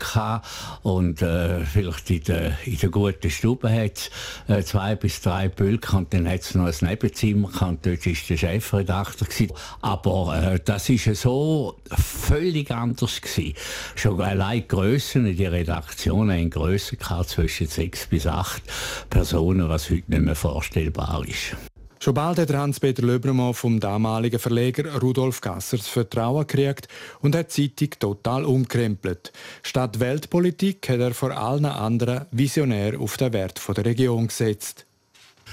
Und 0.83 1.23
äh, 1.23 1.65
vielleicht 1.65 2.11
in 2.11 2.25
der, 2.25 2.59
in 2.65 2.79
der 2.79 2.89
guten 2.89 3.31
Stube 3.31 3.71
hat 3.71 4.11
es 4.47 4.57
äh, 4.57 4.63
zwei 4.63 4.97
bis 4.97 5.21
drei 5.21 5.49
Bühl 5.49 5.81
Und 5.93 6.13
dann 6.13 6.29
hat 6.29 6.41
es 6.41 6.55
noch 6.55 6.67
ein 6.67 6.89
Nebenzimmer 6.89 7.49
gehabt. 7.49 7.87
Dort 7.87 8.07
war 8.07 8.15
der 8.29 8.37
Chefredakteur. 8.37 9.29
Gewesen. 9.29 9.53
Aber 9.81 10.55
äh, 10.55 10.61
das 10.65 10.89
war 10.89 11.15
so 11.15 11.77
völlig 11.87 12.71
anders. 12.71 13.21
Gewesen. 13.21 13.55
Schon 13.95 14.21
allein 14.21 14.63
die 14.63 14.69
Grössen 14.69 15.27
in 15.27 15.37
der 15.37 15.53
Redaktion 15.53 16.31
haben 16.31 16.51
Grössen 16.81 16.99
gehabt, 16.99 17.29
zwischen 17.29 17.67
sechs 17.67 18.07
bis 18.07 18.27
acht 18.27 18.63
Personen, 19.11 19.69
was 19.69 19.91
heute 19.91 20.11
nicht 20.11 20.23
mehr 20.23 20.35
vorstellbar 20.35 21.23
ist. 21.27 21.57
Schon 22.03 22.15
bald 22.15 22.39
hat 22.39 22.51
Hans-Peter 22.51 23.03
Löbermann 23.03 23.53
vom 23.53 23.79
damaligen 23.79 24.39
Verleger 24.39 24.99
Rudolf 25.01 25.43
Gasser 25.43 25.77
das 25.77 25.89
Vertrauen 25.89 26.47
gekriegt 26.47 26.89
und 27.21 27.37
hat 27.37 27.55
die 27.55 27.75
Zeitung 27.75 27.99
total 27.99 28.45
umkrempelt. 28.47 29.33
Statt 29.63 30.01
Weltpolitik 30.01 30.89
hat 30.89 31.01
er 31.01 31.13
vor 31.13 31.37
allen 31.37 31.67
anderen 31.67 32.25
visionär 32.31 32.99
auf 32.99 33.19
den 33.19 33.35
Wert 33.35 33.61
der 33.77 33.85
Region 33.85 34.29
gesetzt. 34.29 34.87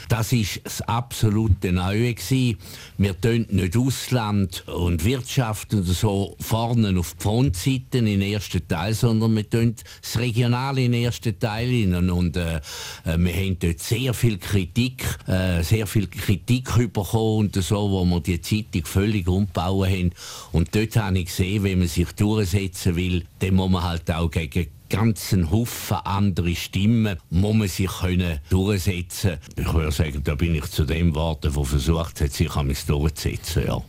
Das 0.09 0.31
ist 0.33 0.61
das 0.63 0.81
absolute 0.81 1.71
Neue 1.71 2.13
gewesen. 2.13 2.57
Wir 2.97 3.19
tun 3.19 3.45
nicht 3.49 3.77
Ausland 3.77 4.67
und 4.67 5.03
Wirtschaft 5.03 5.73
oder 5.73 5.83
so 5.83 6.35
vorne 6.39 6.97
auf 6.99 7.15
die 7.15 7.23
Frontseite 7.23 7.99
in 7.99 8.21
ersten 8.21 8.67
Teil, 8.67 8.93
sondern 8.93 9.35
wir 9.35 9.49
tun 9.49 9.75
das 10.01 10.17
Regionale 10.17 10.83
in 10.83 10.93
ersten 10.93 11.37
Teil 11.37 11.67
hin. 11.67 12.09
Und 12.09 12.37
äh, 12.37 12.57
äh, 13.05 13.17
wir 13.17 13.33
haben 13.33 13.57
dort 13.59 13.79
sehr 13.79 14.13
viel 14.13 14.37
Kritik, 14.37 15.03
äh, 15.27 15.61
sehr 15.63 15.87
viel 15.87 16.07
Kritik 16.07 16.73
bekommen 16.93 17.47
und 17.47 17.55
so, 17.55 17.91
wo 17.91 18.05
wir 18.05 18.21
die 18.21 18.41
Zeitung 18.41 18.85
völlig 18.85 19.27
umbauen 19.27 19.89
haben. 19.89 20.11
Und 20.51 20.73
dort 20.75 20.95
habe 20.95 21.19
ich 21.19 21.25
gesehen, 21.25 21.63
wenn 21.63 21.79
man 21.79 21.87
sich 21.87 22.11
durchsetzen 22.13 22.95
will, 22.95 23.23
dann 23.39 23.55
muss 23.55 23.69
man 23.69 23.83
halt 23.83 24.09
auch 24.11 24.29
gegen 24.29 24.67
ganzen 24.89 25.51
Haufen 25.51 25.97
andere 25.97 26.55
Stimmen 26.55 27.17
muss 27.29 27.55
man 27.55 27.67
sich 27.67 27.87
können 27.87 28.39
durchsetzen 28.49 29.37
Ich 29.55 29.73
würde 29.73 29.91
sagen, 29.91 30.23
da 30.23 30.35
bin 30.35 30.55
ich 30.55 30.65
zu 30.65 30.85
dem 30.85 31.13
Worten, 31.15 31.53
der 31.53 31.65
versucht 31.65 32.21
hat, 32.21 32.31
sich 32.31 32.49
durchzusetzen. 32.49 33.63
Ja. 33.67 33.81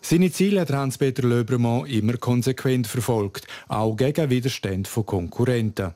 Seine 0.00 0.30
Ziele 0.30 0.60
hat 0.60 0.70
Hans-Peter 0.70 1.22
Löbermann 1.26 1.86
immer 1.86 2.16
konsequent 2.16 2.86
verfolgt, 2.86 3.46
auch 3.66 3.96
gegen 3.96 4.30
Widerstand 4.30 4.86
von 4.86 5.04
Konkurrenten. 5.04 5.94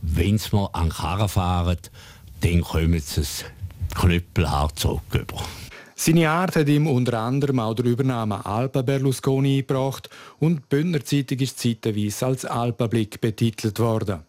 Wenn 0.00 0.38
sie 0.38 0.56
mal 0.56 0.70
an 0.72 0.88
Karren 0.88 1.28
fahren, 1.28 1.76
dann 2.40 2.60
kommen 2.62 2.98
sie 2.98 3.20
ein 3.20 3.94
Knüppelhart 3.94 4.78
zurück. 4.78 5.02
Seine 6.04 6.30
Art 6.30 6.56
hat 6.56 6.68
ihm 6.68 6.88
unter 6.88 7.20
anderem 7.20 7.60
auch 7.60 7.74
der 7.74 7.84
Übernahme 7.84 8.44
Alpa 8.44 8.82
Berlusconi 8.82 9.58
eingebracht 9.58 10.10
und 10.40 10.56
die 10.56 10.62
Bündner 10.68 11.04
Zeitung 11.04 11.38
ist 11.38 11.60
zeitweise 11.60 12.26
als 12.26 12.44
Alpa-Blick 12.44 13.20
betitelt 13.20 13.78
worden. 13.78 14.24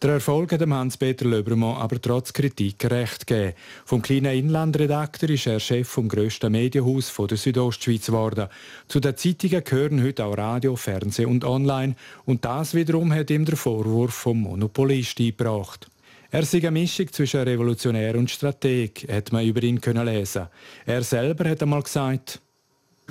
Der 0.00 0.10
Erfolg 0.10 0.52
hat 0.52 0.60
Hans-Peter 0.60 1.24
Löbermann 1.24 1.78
aber 1.78 2.00
trotz 2.00 2.32
Kritik 2.32 2.88
recht 2.88 3.26
gegeben. 3.26 3.54
Vom 3.84 4.02
kleinen 4.02 4.38
Inlandredakteur 4.38 5.30
ist 5.30 5.48
er 5.48 5.58
Chef 5.58 5.88
vom 5.88 6.08
grössten 6.08 6.52
Medienhaus 6.52 7.12
der 7.28 7.36
Südostschweiz 7.36 8.06
geworden. 8.06 8.46
Zu 8.86 9.00
den 9.00 9.16
Zeitungen 9.16 9.64
gehören 9.64 10.04
heute 10.04 10.26
auch 10.26 10.38
Radio, 10.38 10.76
Fernsehen 10.76 11.28
und 11.28 11.44
Online. 11.44 11.96
Und 12.24 12.44
das 12.44 12.72
wiederum 12.72 13.12
hat 13.12 13.30
ihm 13.30 13.44
der 13.44 13.56
Vorwurf 13.56 14.14
vom 14.14 14.42
Monopolist 14.42 15.18
eingebracht. 15.18 15.90
Er 16.30 16.44
sei 16.44 16.58
eine 16.58 16.72
Mischung 16.72 17.12
zwischen 17.12 17.40
Revolutionär 17.40 18.16
und 18.16 18.30
Strateg, 18.30 19.06
hat 19.10 19.32
man 19.32 19.44
über 19.44 19.62
ihn 19.62 19.80
können 19.80 20.04
lesen. 20.04 20.46
Er 20.84 21.02
selber 21.02 21.48
hat 21.48 21.62
einmal 21.62 21.82
gesagt, 21.82 22.40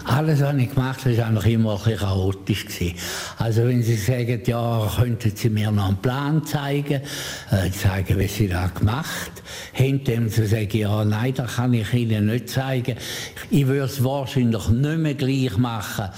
alles, 0.03 0.41
was 0.41 0.55
ich 0.57 0.69
gemacht 0.69 1.05
habe, 1.05 1.17
war 1.17 1.27
eigentlich 1.27 1.53
immer 1.53 1.71
ein 1.71 1.77
bisschen 1.77 1.99
chaotisch. 1.99 2.65
Also 3.37 3.65
wenn 3.65 3.81
Sie 3.81 3.95
sagen, 3.95 4.41
ja, 4.45 4.91
könnten 4.93 5.31
Sie 5.33 5.49
mir 5.49 5.71
noch 5.71 5.87
einen 5.87 5.97
Plan 5.97 6.45
zeigen, 6.45 7.01
äh, 7.49 7.71
zeigen, 7.71 8.19
wie 8.19 8.27
Sie 8.27 8.49
das 8.49 8.73
gemacht 8.73 9.31
haben, 9.73 10.03
dann 10.03 10.29
zu 10.29 10.45
sagen, 10.45 10.77
ja, 10.77 11.05
nein, 11.05 11.33
das 11.33 11.55
kann 11.55 11.73
ich 11.73 11.93
Ihnen 11.93 12.25
nicht 12.25 12.49
zeigen. 12.49 12.97
Ich 13.49 13.67
würde 13.67 13.85
es 13.85 14.03
wahrscheinlich 14.03 14.67
nicht 14.67 14.97
mehr 14.97 15.13
gleich 15.13 15.57
machen, 15.57 16.09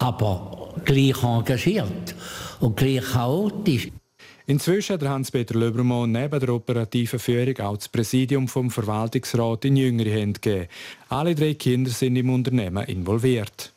aber 0.00 0.74
gleich 0.84 1.22
engagiert 1.22 2.14
und 2.58 2.76
gleich 2.76 3.04
chaotisch. 3.04 3.88
Inzwischen 4.46 4.94
hat 4.94 5.02
Hans-Peter 5.02 5.54
Löbermann 5.54 6.12
neben 6.12 6.40
der 6.40 6.48
operativen 6.48 7.18
Führung 7.18 7.58
auch 7.60 7.76
das 7.76 7.88
Präsidium 7.88 8.48
vom 8.48 8.70
Verwaltungsrat 8.70 9.64
in 9.64 9.76
jüngere 9.76 10.10
Hände 10.10 10.40
gegeben. 10.40 10.68
Alle 11.08 11.34
drei 11.34 11.54
Kinder 11.54 11.90
sind 11.90 12.16
im 12.16 12.30
Unternehmen 12.30 12.84
involviert. 12.86 13.72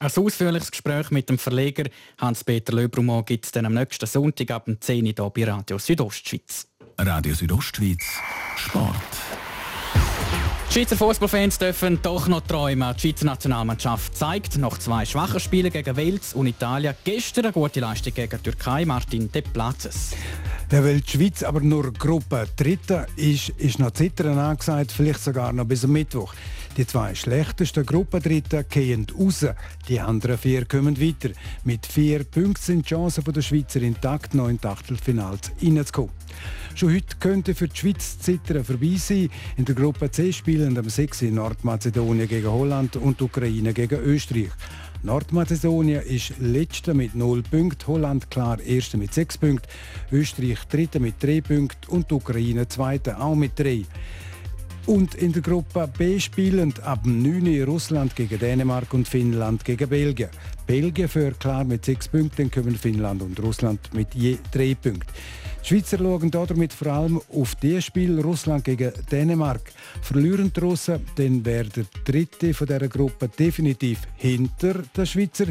Ein 0.00 0.10
ausführliches 0.14 0.70
Gespräch 0.70 1.10
mit 1.10 1.28
dem 1.28 1.38
Verleger 1.38 1.84
Hans-Peter 2.18 2.72
Löbrumont 2.72 3.26
gibt 3.26 3.46
es 3.46 3.52
dann 3.52 3.66
am 3.66 3.74
nächsten 3.74 4.06
Sonntag 4.06 4.50
ab 4.52 4.68
10 4.80 5.06
Uhr 5.06 5.12
hier 5.16 5.30
bei 5.30 5.44
Radio 5.44 5.78
Südostschweiz. 5.78 6.68
Radio 6.98 7.34
Südostschweiz 7.34 8.04
Sport. 8.56 9.27
Schweizer 10.78 10.96
Fußballfans 10.96 11.58
dürfen 11.58 11.98
doch 12.02 12.28
noch 12.28 12.42
träumen. 12.42 12.94
Die 12.94 13.00
Schweizer 13.00 13.24
Nationalmannschaft 13.24 14.16
zeigt 14.16 14.58
nach 14.58 14.78
zwei 14.78 15.04
schwachen 15.04 15.40
Spielen 15.40 15.72
gegen 15.72 15.96
Wales 15.96 16.34
und 16.34 16.46
Italien 16.46 16.94
gestern 17.02 17.46
eine 17.46 17.52
gute 17.52 17.80
Leistung 17.80 18.14
gegen 18.14 18.30
die 18.30 18.42
Türkei. 18.44 18.84
Martin 18.84 19.28
De 19.32 19.42
Platzes. 19.42 20.12
Ja, 20.70 20.84
weil 20.84 21.00
die 21.00 21.10
Schweiz 21.10 21.42
aber 21.42 21.62
nur 21.62 21.92
Gruppe 21.92 22.46
Dritter 22.54 23.08
ist, 23.16 23.48
ist 23.48 23.80
noch 23.80 23.90
Zittern 23.90 24.38
angesagt, 24.38 24.92
vielleicht 24.92 25.20
sogar 25.20 25.52
noch 25.52 25.64
bis 25.64 25.82
am 25.82 25.90
Mittwoch. 25.90 26.32
Die 26.76 26.86
zwei 26.86 27.12
schlechtesten 27.12 27.84
Gruppendritten 27.84 28.64
gehen 28.68 29.04
raus. 29.18 29.46
Die 29.88 29.98
anderen 29.98 30.38
vier 30.38 30.64
kommen 30.64 31.00
weiter. 31.00 31.30
Mit 31.64 31.86
vier 31.86 32.22
Punkten 32.22 32.62
sind 32.62 32.84
die 32.84 32.94
Chancen 32.94 33.24
der 33.24 33.42
Schweizer 33.42 33.82
intakt, 33.82 34.32
noch 34.32 34.48
in 34.48 34.60
die 34.60 34.68
Achtelfinals 34.68 35.50
reinzukommen. 35.60 36.12
Schon 36.78 36.94
heute 36.94 37.16
könnte 37.18 37.56
für 37.56 37.66
die 37.66 37.76
Schweiz 37.76 38.20
Zittern 38.20 38.62
vorbei 38.62 38.94
sein. 38.98 39.30
In 39.56 39.64
der 39.64 39.74
Gruppe 39.74 40.12
C 40.12 40.32
spielen 40.32 40.78
am 40.78 40.88
6 40.88 41.22
Nordmazedonien 41.22 42.28
gegen 42.28 42.46
Holland 42.46 42.94
und 42.94 43.20
Ukraine 43.20 43.74
gegen 43.74 43.98
Österreich. 43.98 44.50
Nordmazedonien 45.02 46.02
ist 46.02 46.34
letzter 46.38 46.94
mit 46.94 47.16
0 47.16 47.42
Punkten, 47.42 47.84
Holland 47.88 48.30
klar 48.30 48.60
erster 48.60 48.96
mit 48.96 49.12
6 49.12 49.38
Punkten, 49.38 49.66
Österreich 50.12 50.60
dritter 50.70 51.00
mit 51.00 51.20
3 51.20 51.40
Punkten 51.40 51.90
und 51.90 52.12
Ukraine 52.12 52.68
zweiter 52.68 53.20
auch 53.20 53.34
mit 53.34 53.58
3. 53.58 53.84
Und 54.86 55.16
in 55.16 55.32
der 55.32 55.42
Gruppe 55.42 55.90
B 55.98 56.20
spielen 56.20 56.72
ab 56.84 57.00
9 57.04 57.64
Russland 57.64 58.14
gegen 58.14 58.38
Dänemark 58.38 58.94
und 58.94 59.08
Finnland 59.08 59.64
gegen 59.64 59.88
Belgien. 59.88 60.30
Belgien 60.68 61.08
führt 61.08 61.40
klar 61.40 61.64
mit 61.64 61.84
6 61.84 62.06
Punkten, 62.06 62.36
dann 62.36 62.50
kommen 62.52 62.76
Finnland 62.76 63.20
und 63.20 63.40
Russland 63.40 63.80
mit 63.94 64.14
je 64.14 64.38
3 64.52 64.76
Punkten. 64.76 65.12
Die 65.62 65.74
Schweizer 65.74 65.98
schauen 65.98 66.30
damit 66.30 66.72
vor 66.72 66.86
allem 66.88 67.20
auf 67.34 67.54
das 67.56 67.84
Spiel 67.84 68.20
Russland 68.20 68.64
gegen 68.64 68.92
Dänemark. 69.10 69.72
Verlieren 70.00 70.52
die 70.52 70.60
Russen, 70.60 71.04
dann 71.16 71.44
wäre 71.44 71.68
der 71.68 71.84
dritte 72.04 72.54
von 72.54 72.66
dieser 72.66 72.88
Gruppe 72.88 73.28
definitiv 73.28 74.00
hinter 74.16 74.82
den 74.96 75.06
Schweizer. 75.06 75.46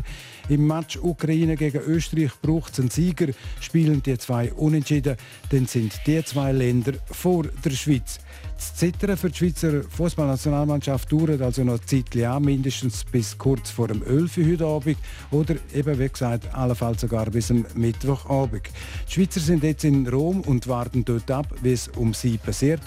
Im 0.49 0.65
Match 0.65 0.97
Ukraine 0.97 1.55
gegen 1.55 1.81
Österreich 1.81 2.31
braucht 2.41 2.73
es 2.73 2.79
einen 2.79 2.89
Sieger. 2.89 3.27
Spielen 3.59 4.01
die 4.01 4.17
zwei 4.17 4.51
unentschieden, 4.53 5.17
dann 5.49 5.67
sind 5.67 5.93
die 6.07 6.23
zwei 6.23 6.51
Länder 6.51 6.93
vor 7.11 7.43
der 7.43 7.71
Schweiz. 7.71 8.19
Das 8.57 8.73
Zittern 8.73 9.17
für 9.17 9.29
die 9.29 9.37
Schweizer 9.37 9.83
Fußballnationalmannschaft 9.83 11.11
dauert 11.11 11.41
also 11.43 11.63
noch 11.63 11.79
ein 11.79 11.85
Zeit 11.85 12.23
an, 12.23 12.43
mindestens 12.43 13.03
bis 13.03 13.37
kurz 13.37 13.69
vor 13.69 13.87
dem 13.87 14.03
11 14.03 14.37
Uhr 14.37 14.45
heute 14.45 14.65
Abend 14.65 14.97
oder 15.29 15.55
eben, 15.73 15.99
wie 15.99 16.09
gesagt, 16.09 16.53
allenfalls 16.55 17.01
sogar 17.01 17.27
bis 17.29 17.51
am 17.51 17.67
Mittwochabend. 17.75 18.63
Die 19.07 19.13
Schweizer 19.13 19.39
sind 19.39 19.63
jetzt 19.63 19.83
in 19.83 20.07
Rom 20.07 20.41
und 20.41 20.67
warten 20.67 21.05
dort 21.05 21.29
ab, 21.29 21.53
wie 21.61 21.73
es 21.73 21.87
um 21.89 22.15
sie 22.15 22.39
passiert. 22.39 22.81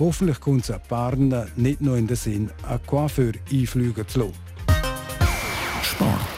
Hoffentlich 0.00 0.40
kommt 0.40 0.64
es 0.64 0.72
ein 0.72 0.80
paar 0.88 1.14
nicht 1.14 1.80
nur 1.80 1.96
in 1.96 2.08
den 2.08 2.16
Sinn, 2.16 2.50
einen 2.68 2.84
Coiffeur 2.84 3.32
einfliegen 3.50 4.08
zu 4.08 4.18
lassen. 4.18 4.34
Sport. 5.82 6.31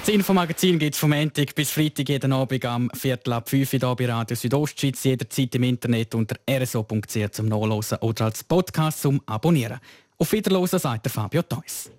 Das 0.00 0.08
Infomagazin 0.08 0.78
gibt 0.78 0.94
es 0.94 0.98
vom 0.98 1.10
Montag 1.10 1.54
bis 1.54 1.70
Freitag 1.70 2.08
jeden 2.08 2.32
Abend 2.32 2.64
am 2.64 2.90
Viertel 2.94 3.34
ab 3.34 3.50
5 3.50 3.74
Uhr 3.74 3.96
bei 3.96 4.06
Radio 4.06 4.34
Südostschweiz, 4.34 5.04
jederzeit 5.04 5.54
im 5.54 5.62
Internet 5.64 6.14
unter 6.14 6.36
rso.ch 6.48 7.30
zum 7.32 7.46
Nachlesen 7.46 7.98
oder 7.98 8.24
als 8.24 8.42
Podcast 8.42 9.02
zum 9.02 9.20
Abonnieren. 9.26 9.78
Auf 10.16 10.32
Wiederlosen 10.32 10.78
sagt 10.78 11.06
Fabio 11.08 11.42
Theus. 11.42 11.90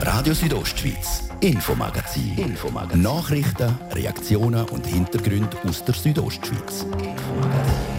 Radio 0.00 0.32
Südostschweiz, 0.32 1.24
Infomagazin. 1.40 2.38
Infomagazin. 2.38 3.02
Nachrichten, 3.02 3.74
Reaktionen 3.90 4.64
und 4.68 4.86
Hintergründe 4.86 5.56
aus 5.64 5.84
der 5.84 5.94
Südostschweiz. 5.94 6.84
Infomagazin. 6.84 7.95